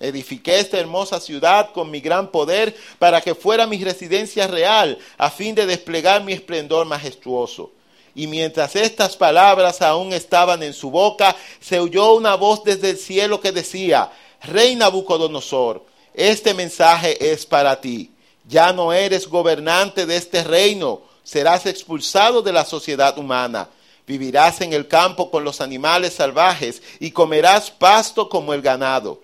Edifiqué 0.00 0.60
esta 0.60 0.78
hermosa 0.78 1.20
ciudad 1.20 1.72
con 1.72 1.90
mi 1.90 2.00
gran 2.00 2.30
poder 2.30 2.74
para 2.98 3.20
que 3.20 3.34
fuera 3.34 3.66
mi 3.66 3.84
residencia 3.84 4.46
real, 4.46 4.96
a 5.18 5.28
fin 5.28 5.54
de 5.54 5.66
desplegar 5.66 6.24
mi 6.24 6.32
esplendor 6.32 6.86
majestuoso. 6.86 7.70
Y 8.18 8.26
mientras 8.26 8.74
estas 8.74 9.16
palabras 9.16 9.80
aún 9.80 10.12
estaban 10.12 10.64
en 10.64 10.74
su 10.74 10.90
boca, 10.90 11.36
se 11.60 11.78
oyó 11.78 12.14
una 12.14 12.34
voz 12.34 12.64
desde 12.64 12.90
el 12.90 12.98
cielo 12.98 13.40
que 13.40 13.52
decía, 13.52 14.10
Rey 14.42 14.74
Nabucodonosor, 14.74 15.86
este 16.14 16.52
mensaje 16.52 17.30
es 17.30 17.46
para 17.46 17.80
ti. 17.80 18.10
Ya 18.48 18.72
no 18.72 18.92
eres 18.92 19.28
gobernante 19.28 20.04
de 20.04 20.16
este 20.16 20.42
reino, 20.42 21.02
serás 21.22 21.64
expulsado 21.66 22.42
de 22.42 22.52
la 22.52 22.64
sociedad 22.64 23.16
humana. 23.18 23.68
Vivirás 24.04 24.62
en 24.62 24.72
el 24.72 24.88
campo 24.88 25.30
con 25.30 25.44
los 25.44 25.60
animales 25.60 26.14
salvajes 26.14 26.82
y 26.98 27.12
comerás 27.12 27.70
pasto 27.70 28.28
como 28.28 28.52
el 28.52 28.62
ganado 28.62 29.20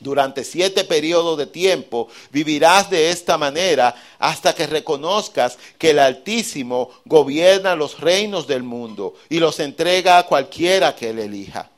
durante 0.00 0.44
siete 0.44 0.84
periodos 0.84 1.38
de 1.38 1.46
tiempo 1.46 2.08
vivirás 2.30 2.90
de 2.90 3.10
esta 3.10 3.38
manera 3.38 3.94
hasta 4.18 4.54
que 4.54 4.66
reconozcas 4.66 5.58
que 5.78 5.90
el 5.90 5.98
Altísimo 5.98 6.90
gobierna 7.04 7.76
los 7.76 8.00
reinos 8.00 8.46
del 8.46 8.62
mundo 8.62 9.14
y 9.28 9.38
los 9.38 9.60
entrega 9.60 10.18
a 10.18 10.26
cualquiera 10.26 10.96
que 10.96 11.10
él 11.10 11.18
elija. 11.18 11.70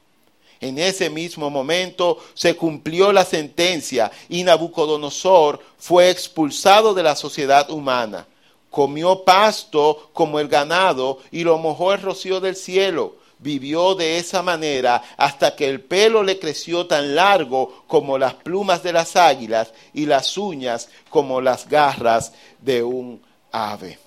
En 0.60 0.78
ese 0.78 1.10
mismo 1.10 1.50
momento 1.50 2.18
se 2.34 2.54
cumplió 2.54 3.12
la 3.12 3.24
sentencia 3.24 4.12
y 4.28 4.44
Nabucodonosor 4.44 5.60
fue 5.76 6.08
expulsado 6.08 6.94
de 6.94 7.02
la 7.02 7.16
sociedad 7.16 7.68
humana. 7.70 8.28
Comió 8.70 9.24
pasto 9.24 10.10
como 10.12 10.38
el 10.38 10.46
ganado 10.46 11.18
y 11.32 11.42
lo 11.42 11.58
mojó 11.58 11.92
el 11.92 12.00
rocío 12.00 12.40
del 12.40 12.54
cielo 12.54 13.21
vivió 13.42 13.94
de 13.94 14.18
esa 14.18 14.40
manera 14.40 15.02
hasta 15.16 15.56
que 15.56 15.68
el 15.68 15.80
pelo 15.80 16.22
le 16.22 16.38
creció 16.38 16.86
tan 16.86 17.14
largo 17.14 17.84
como 17.88 18.16
las 18.16 18.34
plumas 18.34 18.82
de 18.82 18.92
las 18.92 19.16
águilas 19.16 19.72
y 19.92 20.06
las 20.06 20.38
uñas 20.38 20.88
como 21.10 21.40
las 21.40 21.68
garras 21.68 22.32
de 22.60 22.82
un 22.82 23.20
ave. 23.50 23.98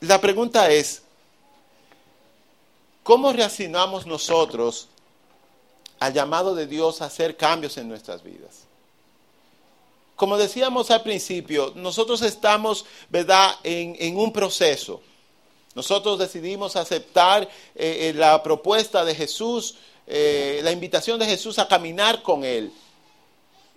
La 0.00 0.20
pregunta 0.20 0.70
es, 0.70 1.02
¿cómo 3.02 3.32
reaccionamos 3.32 4.06
nosotros 4.06 4.88
al 6.00 6.12
llamado 6.12 6.54
de 6.54 6.66
Dios 6.66 7.00
a 7.00 7.06
hacer 7.06 7.36
cambios 7.36 7.76
en 7.78 7.88
nuestras 7.88 8.22
vidas? 8.22 8.64
Como 10.16 10.38
decíamos 10.38 10.90
al 10.90 11.02
principio, 11.02 11.72
nosotros 11.74 12.22
estamos, 12.22 12.84
¿verdad?, 13.08 13.56
en, 13.64 14.16
un 14.16 14.32
proceso. 14.32 15.00
Nosotros 15.74 16.20
decidimos 16.20 16.76
aceptar 16.76 17.42
eh, 17.42 17.48
eh, 17.74 18.12
la 18.14 18.40
propuesta 18.42 19.04
de 19.04 19.14
Jesús, 19.14 19.74
eh, 20.06 20.60
la 20.62 20.70
invitación 20.70 21.18
de 21.18 21.26
Jesús 21.26 21.58
a 21.58 21.66
caminar 21.66 22.22
con 22.22 22.44
Él. 22.44 22.72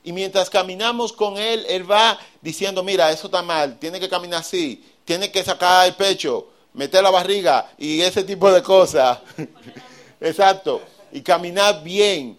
Y 0.04 0.12
mientras 0.12 0.50
caminamos 0.50 1.12
con 1.12 1.38
Él, 1.38 1.66
Él 1.68 1.90
va 1.90 2.20
diciendo, 2.40 2.84
mira, 2.84 3.12
eso 3.12 3.28
está 3.28 3.42
mal, 3.42 3.80
tiene 3.80 4.00
que 4.00 4.08
caminar 4.08 4.42
así, 4.42 4.86
tiene 5.06 5.32
que 5.32 5.44
sacar 5.44 5.88
el 5.88 5.96
pecho, 5.96 6.50
meter 6.74 7.02
la 7.02 7.10
barriga 7.10 7.72
y 7.80 8.02
ese 8.02 8.24
tipo 8.24 8.52
de 8.52 8.62
cosas. 8.62 9.20
Exacto. 10.22 10.82
Y 11.12 11.22
caminar 11.22 11.82
bien, 11.84 12.38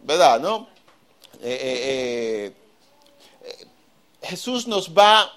¿verdad? 0.00 0.38
¿No? 0.38 0.68
Jesús 4.28 4.66
nos 4.66 4.90
va 4.90 5.34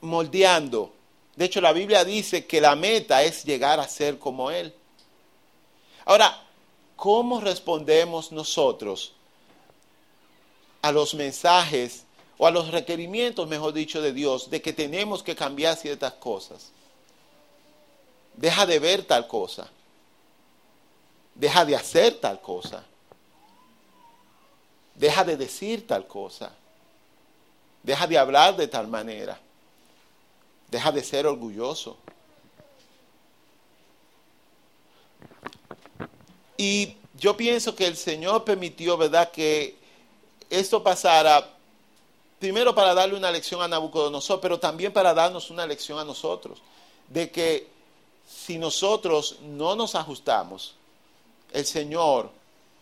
moldeando. 0.00 0.92
De 1.34 1.46
hecho, 1.46 1.60
la 1.60 1.72
Biblia 1.72 2.04
dice 2.04 2.46
que 2.46 2.60
la 2.60 2.76
meta 2.76 3.24
es 3.24 3.44
llegar 3.44 3.80
a 3.80 3.88
ser 3.88 4.20
como 4.20 4.52
Él. 4.52 4.72
Ahora, 6.04 6.40
¿cómo 6.94 7.40
respondemos 7.40 8.30
nosotros 8.30 9.14
a 10.80 10.92
los 10.92 11.14
mensajes 11.14 12.04
o 12.38 12.46
a 12.46 12.52
los 12.52 12.70
requerimientos, 12.70 13.48
mejor 13.48 13.72
dicho, 13.72 14.00
de 14.00 14.12
Dios, 14.12 14.48
de 14.48 14.62
que 14.62 14.72
tenemos 14.72 15.24
que 15.24 15.34
cambiar 15.34 15.76
ciertas 15.76 16.12
cosas? 16.12 16.70
Deja 18.36 18.64
de 18.64 18.78
ver 18.78 19.04
tal 19.04 19.26
cosa. 19.26 19.68
Deja 21.34 21.64
de 21.64 21.74
hacer 21.74 22.20
tal 22.20 22.40
cosa. 22.40 22.84
Deja 24.94 25.24
de 25.24 25.36
decir 25.36 25.84
tal 25.84 26.06
cosa. 26.06 26.52
Deja 27.82 28.06
de 28.06 28.18
hablar 28.18 28.56
de 28.56 28.68
tal 28.68 28.88
manera. 28.88 29.40
Deja 30.68 30.92
de 30.92 31.02
ser 31.02 31.26
orgulloso. 31.26 31.96
Y 36.56 36.96
yo 37.14 37.36
pienso 37.36 37.74
que 37.74 37.86
el 37.86 37.96
Señor 37.96 38.44
permitió, 38.44 38.96
¿verdad?, 38.96 39.30
que 39.30 39.76
esto 40.50 40.82
pasara 40.82 41.48
primero 42.38 42.74
para 42.74 42.92
darle 42.92 43.16
una 43.16 43.30
lección 43.30 43.62
a 43.62 43.68
Nabucodonosor, 43.68 44.40
pero 44.40 44.58
también 44.58 44.92
para 44.92 45.14
darnos 45.14 45.50
una 45.50 45.66
lección 45.66 45.98
a 45.98 46.04
nosotros, 46.04 46.60
de 47.08 47.30
que 47.30 47.68
si 48.28 48.58
nosotros 48.58 49.38
no 49.42 49.74
nos 49.74 49.94
ajustamos, 49.94 50.74
el 51.52 51.64
Señor, 51.66 52.30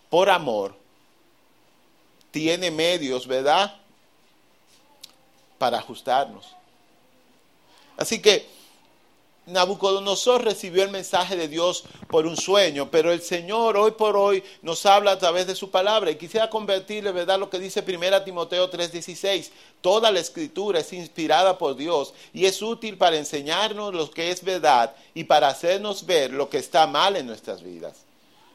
por 0.09 0.29
amor, 0.29 0.75
tiene 2.31 2.71
medios, 2.71 3.27
¿verdad?, 3.27 3.78
para 5.59 5.77
ajustarnos. 5.77 6.55
Así 7.97 8.19
que 8.21 8.47
Nabucodonosor 9.49 10.43
recibió 10.43 10.83
el 10.83 10.91
mensaje 10.91 11.35
de 11.35 11.47
Dios 11.47 11.83
por 12.07 12.27
un 12.27 12.37
sueño, 12.37 12.89
pero 12.91 13.11
el 13.11 13.21
Señor 13.21 13.77
hoy 13.77 13.91
por 13.91 14.15
hoy 14.15 14.43
nos 14.61 14.85
habla 14.85 15.11
a 15.11 15.19
través 15.19 15.47
de 15.47 15.55
su 15.55 15.71
palabra. 15.71 16.11
Y 16.11 16.15
quisiera 16.15 16.49
convertirle, 16.49 17.11
¿verdad?, 17.11 17.39
lo 17.39 17.49
que 17.49 17.59
dice 17.59 17.81
1 17.81 18.23
Timoteo 18.23 18.69
3:16. 18.69 19.51
Toda 19.81 20.11
la 20.11 20.19
escritura 20.19 20.79
es 20.79 20.93
inspirada 20.93 21.57
por 21.57 21.75
Dios 21.75 22.13
y 22.33 22.45
es 22.45 22.61
útil 22.61 22.97
para 22.97 23.17
enseñarnos 23.17 23.93
lo 23.93 24.09
que 24.11 24.31
es 24.31 24.43
verdad 24.43 24.93
y 25.13 25.23
para 25.23 25.47
hacernos 25.47 26.05
ver 26.05 26.31
lo 26.31 26.49
que 26.49 26.57
está 26.57 26.85
mal 26.85 27.15
en 27.15 27.25
nuestras 27.25 27.63
vidas. 27.63 28.05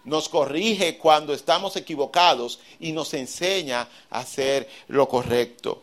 Nos 0.04 0.28
corrige 0.28 0.98
cuando 0.98 1.32
estamos 1.32 1.76
equivocados 1.76 2.60
y 2.78 2.92
nos 2.92 3.14
enseña 3.14 3.88
a 4.10 4.20
hacer 4.20 4.68
lo 4.88 5.08
correcto. 5.08 5.82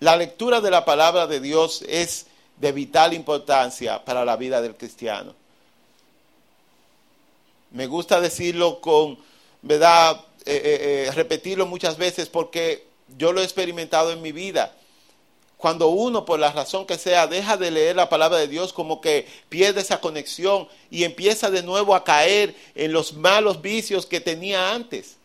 La 0.00 0.16
lectura 0.16 0.62
de 0.62 0.70
la 0.70 0.86
palabra 0.86 1.26
de 1.26 1.40
Dios 1.40 1.84
es 1.86 2.26
de 2.56 2.72
vital 2.72 3.12
importancia 3.12 4.02
para 4.02 4.24
la 4.24 4.36
vida 4.36 4.62
del 4.62 4.74
cristiano. 4.74 5.34
Me 7.70 7.86
gusta 7.86 8.18
decirlo 8.18 8.80
con, 8.80 9.18
¿verdad? 9.60 10.24
Eh, 10.46 10.62
eh, 10.64 11.06
eh, 11.08 11.12
repetirlo 11.12 11.66
muchas 11.66 11.98
veces 11.98 12.30
porque 12.30 12.86
yo 13.18 13.32
lo 13.32 13.42
he 13.42 13.44
experimentado 13.44 14.10
en 14.10 14.22
mi 14.22 14.32
vida. 14.32 14.74
Cuando 15.58 15.88
uno, 15.88 16.24
por 16.24 16.40
la 16.40 16.50
razón 16.50 16.86
que 16.86 16.96
sea, 16.96 17.26
deja 17.26 17.58
de 17.58 17.70
leer 17.70 17.94
la 17.94 18.08
palabra 18.08 18.38
de 18.38 18.48
Dios, 18.48 18.72
como 18.72 19.02
que 19.02 19.28
pierde 19.50 19.82
esa 19.82 20.00
conexión 20.00 20.66
y 20.90 21.04
empieza 21.04 21.50
de 21.50 21.62
nuevo 21.62 21.94
a 21.94 22.04
caer 22.04 22.54
en 22.74 22.92
los 22.92 23.12
malos 23.12 23.60
vicios 23.60 24.06
que 24.06 24.22
tenía 24.22 24.72
antes. 24.72 25.16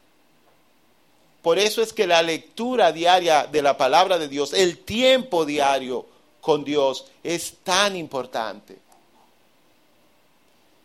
Por 1.45 1.59
eso 1.59 1.83
es 1.83 1.93
que 1.93 2.07
la 2.07 2.23
lectura 2.23 2.91
diaria 2.91 3.45
de 3.45 3.61
la 3.61 3.77
palabra 3.77 4.17
de 4.17 4.27
Dios, 4.27 4.51
el 4.51 4.79
tiempo 4.79 5.45
diario 5.45 6.07
con 6.41 6.63
Dios 6.63 7.05
es 7.23 7.57
tan 7.63 7.95
importante. 7.95 8.79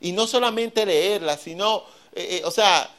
Y 0.02 0.12
no 0.12 0.26
solamente 0.26 0.84
leerla, 0.84 1.38
sino, 1.38 1.84
eh, 2.14 2.26
eh, 2.32 2.42
o 2.44 2.50
sea, 2.50 2.94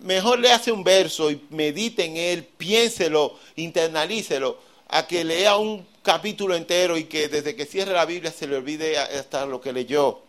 mejor 0.00 0.38
le 0.38 0.50
hace 0.50 0.72
un 0.72 0.82
verso 0.82 1.30
y 1.30 1.42
medite 1.50 2.06
en 2.06 2.16
él, 2.16 2.42
piénselo, 2.42 3.38
internalícelo, 3.56 4.56
a 4.88 5.06
que 5.06 5.24
lea 5.24 5.58
un 5.58 5.86
capítulo 6.02 6.56
entero 6.56 6.96
y 6.96 7.04
que 7.04 7.28
desde 7.28 7.54
que 7.54 7.66
cierre 7.66 7.92
la 7.92 8.06
Biblia 8.06 8.32
se 8.32 8.46
le 8.46 8.56
olvide 8.56 8.96
hasta 8.96 9.44
lo 9.44 9.60
que 9.60 9.74
leyó. 9.74 10.22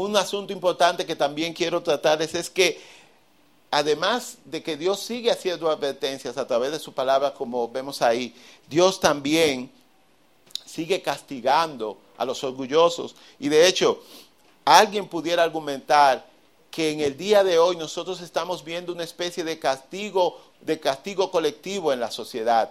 Un 0.00 0.16
asunto 0.16 0.52
importante 0.52 1.06
que 1.06 1.16
también 1.16 1.52
quiero 1.52 1.82
tratar 1.82 2.20
es, 2.22 2.50
que 2.50 2.80
además 3.70 4.38
de 4.44 4.62
que 4.62 4.76
Dios 4.76 5.00
sigue 5.00 5.30
haciendo 5.30 5.70
advertencias 5.70 6.36
a 6.36 6.46
través 6.46 6.72
de 6.72 6.78
su 6.78 6.92
palabra, 6.92 7.34
como 7.34 7.68
vemos 7.68 8.02
ahí, 8.02 8.34
Dios 8.68 9.00
también 9.00 9.70
sigue 10.64 11.02
castigando 11.02 11.98
a 12.16 12.24
los 12.24 12.42
orgullosos. 12.44 13.14
Y 13.38 13.48
de 13.48 13.66
hecho, 13.66 14.02
alguien 14.64 15.08
pudiera 15.08 15.42
argumentar 15.42 16.26
que 16.70 16.90
en 16.90 17.00
el 17.00 17.16
día 17.16 17.42
de 17.42 17.58
hoy 17.58 17.76
nosotros 17.76 18.20
estamos 18.20 18.64
viendo 18.64 18.92
una 18.92 19.04
especie 19.04 19.42
de 19.42 19.58
castigo, 19.58 20.40
de 20.60 20.78
castigo 20.78 21.30
colectivo 21.30 21.92
en 21.92 22.00
la 22.00 22.10
sociedad. 22.10 22.70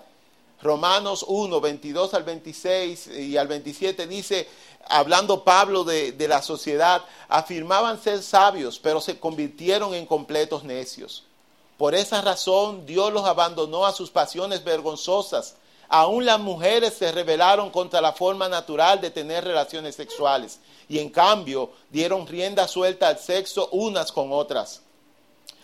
Romanos 0.62 1.26
1, 1.28 1.62
22 1.62 2.14
al 2.14 2.24
26 2.24 3.08
y 3.08 3.38
al 3.38 3.48
27 3.48 4.08
dice, 4.08 4.48
hablando 4.88 5.44
Pablo 5.44 5.84
de, 5.84 6.12
de 6.12 6.28
la 6.28 6.42
sociedad, 6.42 7.04
afirmaban 7.28 8.02
ser 8.02 8.22
sabios, 8.22 8.80
pero 8.80 9.00
se 9.00 9.20
convirtieron 9.20 9.94
en 9.94 10.06
completos 10.06 10.64
necios. 10.64 11.24
Por 11.78 11.96
esa 11.96 12.22
razón 12.22 12.86
Dios 12.86 13.14
los 13.14 13.24
abandonó 13.24 13.86
a 13.86 13.94
sus 13.94 14.10
pasiones 14.10 14.66
vergonzosas. 14.66 15.56
Aún 15.88 16.26
las 16.26 16.40
mujeres 16.40 16.94
se 16.94 17.12
rebelaron 17.12 17.70
contra 17.70 18.02
la 18.02 18.12
forma 18.12 18.50
natural 18.50 19.00
de 19.00 19.10
tener 19.10 19.46
relaciones 19.46 19.96
sexuales 19.96 20.60
y 20.90 21.00
en 21.00 21.10
cambio 21.10 21.72
dieron 21.90 22.28
rienda 22.28 22.68
suelta 22.68 23.08
al 23.08 23.18
sexo 23.18 23.70
unas 23.72 24.12
con 24.12 24.34
otras. 24.34 24.82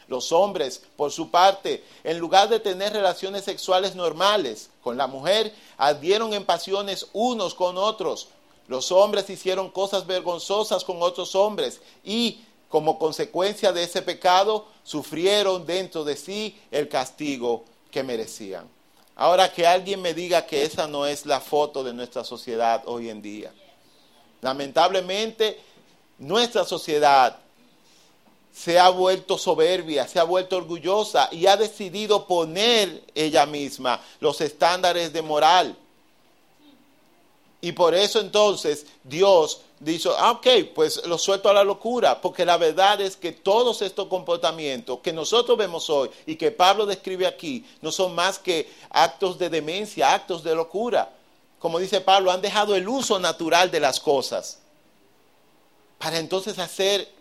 Los 0.08 0.32
hombres, 0.32 0.82
por 0.96 1.12
su 1.12 1.32
parte, 1.32 1.84
en 2.04 2.20
lugar 2.20 2.50
de 2.50 2.60
tener 2.60 2.94
relaciones 2.94 3.44
sexuales 3.44 3.96
normales 3.96 4.70
con 4.84 4.98
la 4.98 5.08
mujer, 5.08 5.54
ardieron 5.78 6.34
en 6.34 6.46
pasiones 6.46 7.08
unos 7.14 7.56
con 7.56 7.78
otros. 7.78 8.28
Los 8.68 8.92
hombres 8.92 9.30
hicieron 9.30 9.70
cosas 9.70 10.06
vergonzosas 10.06 10.84
con 10.84 11.02
otros 11.02 11.36
hombres 11.36 11.82
y, 12.04 12.44
como 12.70 13.00
consecuencia 13.00 13.72
de 13.72 13.84
ese 13.84 14.02
pecado, 14.02 14.68
sufrieron 14.84 15.66
dentro 15.66 16.04
de 16.04 16.16
sí 16.16 16.60
el 16.72 16.88
castigo 16.88 17.66
que 17.92 18.04
merecían. 18.04 18.68
Ahora 19.16 19.52
que 19.52 19.66
alguien 19.66 20.02
me 20.02 20.14
diga 20.14 20.46
que 20.46 20.64
esa 20.64 20.88
no 20.88 21.06
es 21.06 21.26
la 21.26 21.40
foto 21.40 21.84
de 21.84 21.94
nuestra 21.94 22.24
sociedad 22.24 22.84
hoy 22.86 23.10
en 23.10 23.22
día. 23.22 23.54
Lamentablemente, 24.42 25.60
nuestra 26.18 26.66
sociedad 26.66 27.40
se 28.56 28.80
ha 28.80 28.90
vuelto 28.90 29.38
soberbia, 29.38 30.08
se 30.08 30.20
ha 30.20 30.24
vuelto 30.24 30.58
orgullosa 30.58 31.28
y 31.32 31.46
ha 31.48 31.58
decidido 31.58 32.26
poner 32.26 33.04
ella 33.14 33.46
misma 33.46 34.00
los 34.20 34.40
estándares 34.42 35.12
de 35.12 35.22
moral. 35.22 35.76
Y 37.62 37.72
por 37.72 37.94
eso 37.96 38.20
entonces 38.20 38.86
Dios 39.04 39.62
dice, 39.80 40.10
ah, 40.18 40.32
ok, 40.32 40.48
pues 40.74 41.06
lo 41.06 41.18
suelto 41.18 41.50
a 41.50 41.54
la 41.54 41.64
locura, 41.64 42.22
porque 42.22 42.46
la 42.46 42.58
verdad 42.58 43.02
es 43.02 43.18
que 43.18 43.32
todos 43.32 43.82
estos 43.82 44.08
comportamientos 44.08 45.00
que 45.00 45.12
nosotros 45.12 45.58
vemos 45.58 45.90
hoy 45.90 46.10
y 46.26 46.36
que 46.36 46.52
Pablo 46.52 46.86
describe 46.86 47.28
aquí 47.28 47.66
no 47.82 47.92
son 47.92 48.16
más 48.16 48.40
que 48.40 48.72
actos 48.90 49.38
de 49.38 49.50
demencia, 49.50 50.14
actos 50.14 50.44
de 50.44 50.56
locura 50.56 51.12
como 51.66 51.80
dice 51.80 52.00
Pablo, 52.00 52.32
han 52.32 52.42
dejado 52.42 52.76
el 52.76 52.88
uso 52.88 53.18
natural 53.18 53.72
de 53.72 53.80
las 53.80 54.00
cosas 54.00 54.60
para 55.98 56.20
entonces 56.20 56.60
hacer, 56.60 57.12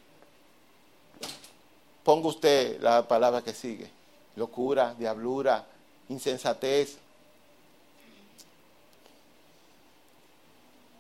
ponga 2.05 2.29
usted 2.29 2.81
la 2.81 3.09
palabra 3.09 3.43
que 3.43 3.53
sigue, 3.53 3.91
locura, 4.37 4.95
diablura, 4.97 5.65
insensatez. 6.09 6.99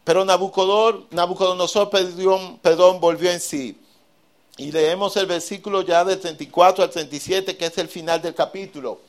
Pero 0.02 0.24
Nabucodonosor, 0.24 1.06
Nabucodonosor 1.10 1.90
perdón, 1.90 3.00
volvió 3.00 3.30
en 3.30 3.40
sí. 3.40 3.78
Y 4.56 4.70
leemos 4.70 5.16
el 5.16 5.26
versículo 5.26 5.82
ya 5.82 6.04
del 6.04 6.20
34 6.20 6.84
al 6.84 6.90
37, 6.90 7.56
que 7.56 7.66
es 7.66 7.78
el 7.78 7.88
final 7.88 8.22
del 8.22 8.34
capítulo. 8.34 9.00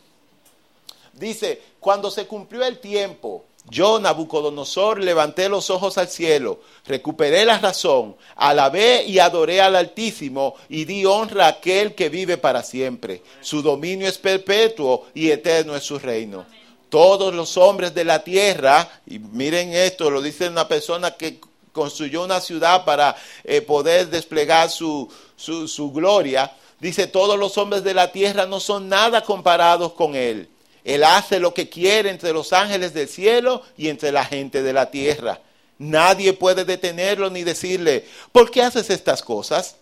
Dice, 1.14 1.62
cuando 1.80 2.10
se 2.12 2.28
cumplió 2.28 2.64
el 2.66 2.80
tiempo, 2.80 3.44
yo, 3.69 3.99
Nabucodonosor, 3.99 5.04
levanté 5.04 5.49
los 5.49 5.71
ojos 5.71 5.97
al 5.97 6.08
cielo, 6.08 6.60
recuperé 6.86 7.45
la 7.45 7.58
razón, 7.58 8.15
alabé 8.36 9.04
y 9.06 9.17
adoré 9.17 9.60
al 9.60 9.75
Altísimo 9.75 10.56
y 10.69 10.86
di 10.86 11.06
honra 11.06 11.45
a 11.45 11.49
aquel 11.49 11.95
que 11.95 12.10
vive 12.10 12.38
para 12.38 12.62
siempre. 12.62 13.23
Su 13.41 13.63
dominio 13.63 14.08
es 14.08 14.19
perpetuo 14.19 15.08
y 15.15 15.32
eterno 15.32 15.75
es 15.75 15.84
su 15.84 15.97
reino. 15.97 16.45
Todos 16.89 17.34
los 17.34 17.58
hombres 17.58 17.95
de 17.95 18.06
la 18.06 18.23
tierra, 18.23 18.88
y 19.08 19.17
miren 19.17 19.73
esto, 19.73 20.12
lo 20.12 20.21
dice 20.21 20.47
una 20.47 20.67
persona 20.67 21.15
que 21.15 21.39
construyó 21.71 22.23
una 22.23 22.41
ciudad 22.41 22.86
para 22.86 23.15
eh, 23.43 23.62
poder 23.62 24.10
desplegar 24.10 24.69
su, 24.69 25.12
su, 25.36 25.67
su 25.67 25.91
gloria, 25.91 26.56
dice, 26.80 27.08
todos 27.08 27.38
los 27.38 27.58
hombres 27.58 27.84
de 27.84 27.95
la 27.95 28.12
tierra 28.12 28.45
no 28.45 28.60
son 28.60 28.88
nada 28.88 29.23
comparados 29.23 29.93
con 29.93 30.15
él. 30.15 30.49
Él 30.86 31.04
hace 31.04 31.39
lo 31.39 31.54
que 31.54 31.67
quiere 31.67 32.12
entre 32.12 32.32
los 32.32 32.54
ángeles 32.54 32.93
del 32.93 33.10
cielo 33.10 33.63
y 33.76 33.89
entre 33.89 34.12
la 34.12 34.24
gente 34.24 34.62
de 34.62 34.71
la 34.71 34.91
tierra. 34.91 35.41
Nadie 35.80 36.34
puede 36.34 36.63
detenerlo 36.63 37.32
ni 37.32 37.43
decirle, 37.43 38.06
¿por 38.32 38.52
qué 38.52 38.62
haces 38.62 38.91
estas 38.91 39.24
cosas? 39.24 39.78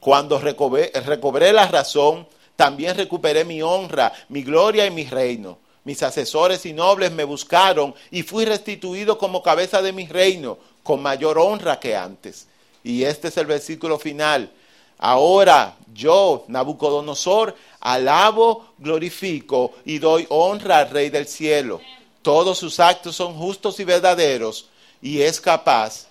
Cuando 0.00 0.40
recobré, 0.40 1.52
la 1.52 1.68
razón, 1.68 2.26
también 2.56 2.96
recuperé 2.96 3.44
mi 3.44 3.62
honra, 3.62 4.12
mi 4.28 4.42
gloria 4.42 4.86
y 4.86 4.90
mi 4.90 5.04
reino. 5.04 5.58
Mis 5.84 6.02
asesores 6.02 6.66
y 6.66 6.72
nobles 6.72 7.12
me 7.12 7.22
buscaron 7.22 7.94
y 8.10 8.24
fui 8.24 8.44
restituido 8.44 9.18
como 9.18 9.42
cabeza 9.42 9.80
de 9.82 9.92
mi 9.92 10.06
reino, 10.08 10.58
con 10.82 11.00
mayor 11.00 11.38
honra 11.38 11.78
que 11.78 11.94
antes. 11.96 12.48
Y 12.82 13.04
este 13.04 13.28
es 13.28 13.36
el 13.36 13.46
versículo 13.46 13.98
final. 14.00 14.50
Ahora 14.98 15.76
yo, 15.94 16.44
Nabucodonosor, 16.48 17.56
alabo, 17.80 18.72
glorifico 18.78 19.74
y 19.84 19.98
doy 19.98 20.26
honra 20.28 20.78
al 20.78 20.90
Rey 20.90 21.10
del 21.10 21.26
cielo. 21.26 21.80
Todos 22.22 22.58
sus 22.58 22.80
actos 22.80 23.16
son 23.16 23.34
justos 23.34 23.78
y 23.80 23.84
verdaderos 23.84 24.68
y 25.00 25.22
es 25.22 25.40
capaz 25.40 26.06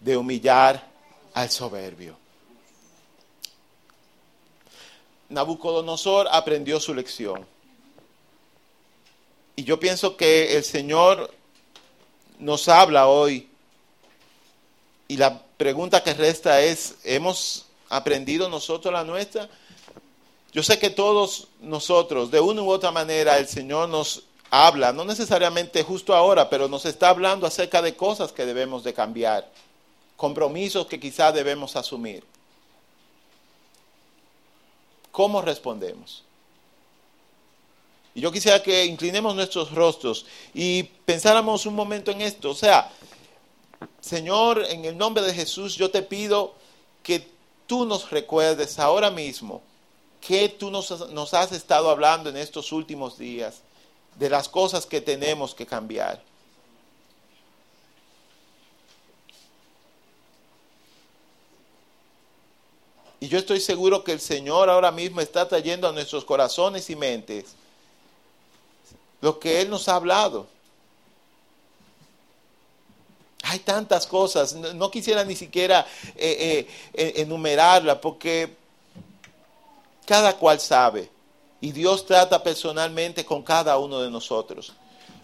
de 0.00 0.16
humillar 0.16 0.86
al 1.34 1.50
soberbio. 1.50 2.16
Nabucodonosor 5.28 6.28
aprendió 6.30 6.78
su 6.78 6.94
lección. 6.94 7.46
Y 9.56 9.64
yo 9.64 9.78
pienso 9.80 10.16
que 10.16 10.56
el 10.56 10.64
Señor 10.64 11.32
nos 12.38 12.68
habla 12.68 13.06
hoy. 13.06 13.48
Y 15.08 15.16
la 15.16 15.42
pregunta 15.56 16.02
que 16.02 16.14
resta 16.14 16.60
es, 16.60 16.96
¿hemos 17.04 17.66
aprendido 17.96 18.48
nosotros 18.48 18.92
la 18.92 19.04
nuestra? 19.04 19.48
Yo 20.52 20.62
sé 20.62 20.78
que 20.78 20.90
todos 20.90 21.48
nosotros, 21.60 22.30
de 22.30 22.40
una 22.40 22.62
u 22.62 22.70
otra 22.70 22.90
manera, 22.90 23.38
el 23.38 23.48
Señor 23.48 23.88
nos 23.88 24.24
habla, 24.50 24.92
no 24.92 25.04
necesariamente 25.04 25.82
justo 25.82 26.14
ahora, 26.14 26.50
pero 26.50 26.68
nos 26.68 26.84
está 26.84 27.08
hablando 27.08 27.46
acerca 27.46 27.80
de 27.80 27.96
cosas 27.96 28.32
que 28.32 28.44
debemos 28.44 28.84
de 28.84 28.92
cambiar, 28.92 29.50
compromisos 30.16 30.86
que 30.86 31.00
quizás 31.00 31.32
debemos 31.32 31.74
asumir. 31.74 32.22
¿Cómo 35.10 35.40
respondemos? 35.40 36.22
Y 38.14 38.20
yo 38.20 38.30
quisiera 38.30 38.62
que 38.62 38.84
inclinemos 38.84 39.34
nuestros 39.34 39.72
rostros 39.72 40.26
y 40.52 40.82
pensáramos 40.82 41.64
un 41.64 41.74
momento 41.74 42.10
en 42.10 42.20
esto. 42.20 42.50
O 42.50 42.54
sea, 42.54 42.90
Señor, 44.00 44.66
en 44.68 44.84
el 44.84 44.98
nombre 44.98 45.22
de 45.22 45.32
Jesús, 45.32 45.76
yo 45.76 45.90
te 45.90 46.02
pido 46.02 46.54
que 47.02 47.31
tú 47.72 47.86
nos 47.86 48.10
recuerdes 48.10 48.78
ahora 48.78 49.10
mismo 49.10 49.62
¿Qué 50.20 50.50
tú 50.50 50.70
nos, 50.70 51.08
nos 51.08 51.32
has 51.32 51.52
estado 51.52 51.88
hablando 51.88 52.28
en 52.28 52.36
estos 52.36 52.70
últimos 52.70 53.16
días 53.16 53.62
de 54.18 54.28
las 54.28 54.46
cosas 54.46 54.84
que 54.84 55.00
tenemos 55.00 55.54
que 55.54 55.64
cambiar? 55.64 56.22
Y 63.20 63.28
yo 63.28 63.38
estoy 63.38 63.58
seguro 63.58 64.04
que 64.04 64.12
el 64.12 64.20
Señor 64.20 64.68
ahora 64.68 64.92
mismo 64.92 65.22
está 65.22 65.48
trayendo 65.48 65.88
a 65.88 65.92
nuestros 65.92 66.26
corazones 66.26 66.90
y 66.90 66.94
mentes 66.94 67.54
lo 69.22 69.40
que 69.40 69.62
Él 69.62 69.70
nos 69.70 69.88
ha 69.88 69.96
hablado. 69.96 70.46
Hay 73.52 73.58
tantas 73.58 74.06
cosas, 74.06 74.54
no, 74.54 74.90
quisiera 74.90 75.24
ni 75.24 75.36
siquiera 75.36 75.86
eh, 76.16 76.66
eh, 76.94 77.12
enumerarla 77.16 78.00
porque 78.00 78.56
cada 80.06 80.34
cual 80.38 80.58
sabe. 80.58 81.10
Y 81.60 81.70
Dios 81.72 82.06
trata 82.06 82.42
personalmente 82.42 83.26
con 83.26 83.42
cada 83.42 83.76
uno 83.76 84.00
de 84.00 84.10
nosotros. 84.10 84.72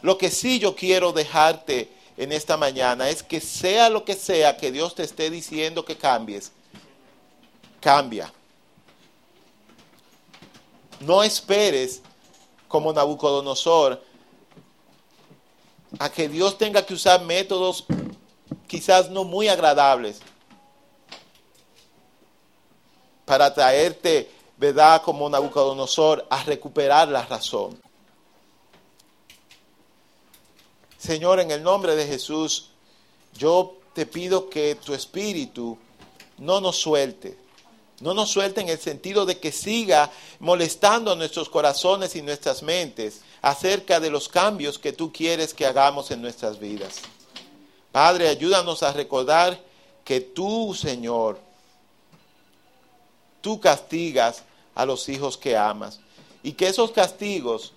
Lo 0.03 0.19
que 0.19 0.31
sí 0.31 0.59
yo 0.59 0.77
quiero 0.77 1.15
dejarte 1.15 1.91
en 2.19 2.31
esta 2.33 2.59
mañana 2.59 3.09
es 3.09 3.23
que 3.23 3.41
sea 3.41 3.89
lo 3.89 4.05
que 4.05 4.15
sea 4.15 4.59
que 4.59 4.71
Dios 4.71 4.95
te 4.95 5.05
esté 5.05 5.31
diciendo 5.31 5.87
que 5.87 5.97
cambies, 5.97 6.53
cambia. 7.81 8.31
No 11.01 11.23
esperes 11.23 12.03
como 12.69 12.93
Nabucodonosor 12.93 14.05
a 15.99 16.13
que 16.13 16.29
Dios 16.29 16.59
tenga 16.59 16.85
que 16.85 16.93
usar 16.93 17.23
métodos 17.25 17.87
quizás 18.69 19.11
no 19.11 19.25
muy 19.25 19.49
agradables 19.49 20.21
para 23.25 23.53
traerte 23.53 24.31
¿verdad? 24.59 25.03
Como 25.03 25.31
Nabucodonosor, 25.31 26.27
a 26.29 26.43
recuperar 26.43 27.09
la 27.09 27.25
razón. 27.25 27.81
Señor, 30.99 31.39
en 31.39 31.53
el 31.53 31.63
nombre 31.63 31.95
de 31.95 32.07
Jesús, 32.07 32.71
yo 33.35 33.77
te 33.95 34.05
pido 34.05 34.51
que 34.51 34.75
tu 34.75 34.95
espíritu 34.95 35.79
no 36.39 36.61
nos 36.61 36.77
suelte. 36.77 37.39
No 38.01 38.15
nos 38.15 38.31
suelte 38.31 38.61
en 38.61 38.69
el 38.69 38.79
sentido 38.79 39.27
de 39.27 39.39
que 39.39 39.53
siga 39.53 40.11
molestando 40.41 41.13
a 41.13 41.17
nuestros 41.17 41.49
corazones 41.49 42.15
y 42.17 42.23
nuestras 42.23 42.63
mentes 42.63 43.23
acerca 43.43 44.01
de 44.01 44.11
los 44.11 44.29
cambios 44.29 44.79
que 44.79 44.93
tú 44.93 45.13
quieres 45.13 45.55
que 45.55 45.67
hagamos 45.67 46.11
en 46.11 46.21
nuestras 46.21 46.59
vidas. 46.59 46.97
Padre, 47.93 48.29
ayúdanos 48.29 48.83
a 48.83 48.93
recordar 48.93 49.59
que 50.05 50.21
tú, 50.21 50.75
Señor, 50.75 51.39
tú 53.41 53.61
castigas 53.61 54.43
a 54.75 54.85
los 54.87 55.09
hijos 55.09 55.37
que 55.37 55.57
amas 55.57 56.01
y 56.43 56.53
que 56.53 56.69
esos 56.69 56.91
castigos 56.93 57.73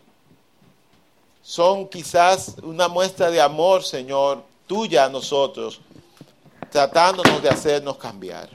son 1.44 1.88
quizás 1.88 2.56
una 2.62 2.88
muestra 2.88 3.32
de 3.32 3.42
amor, 3.42 3.84
Señor, 3.84 4.44
tuya 4.68 5.06
a 5.06 5.10
nosotros, 5.10 5.82
tratándonos 6.70 7.42
de 7.42 7.50
hacernos 7.50 7.98
cambiar. 7.98 8.50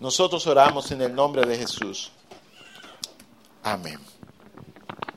Nosotros 0.00 0.46
oramos 0.46 0.90
en 0.90 1.02
el 1.02 1.14
nombre 1.14 1.46
de 1.46 1.56
Jesús. 1.56 2.10
Amén. 3.62 3.98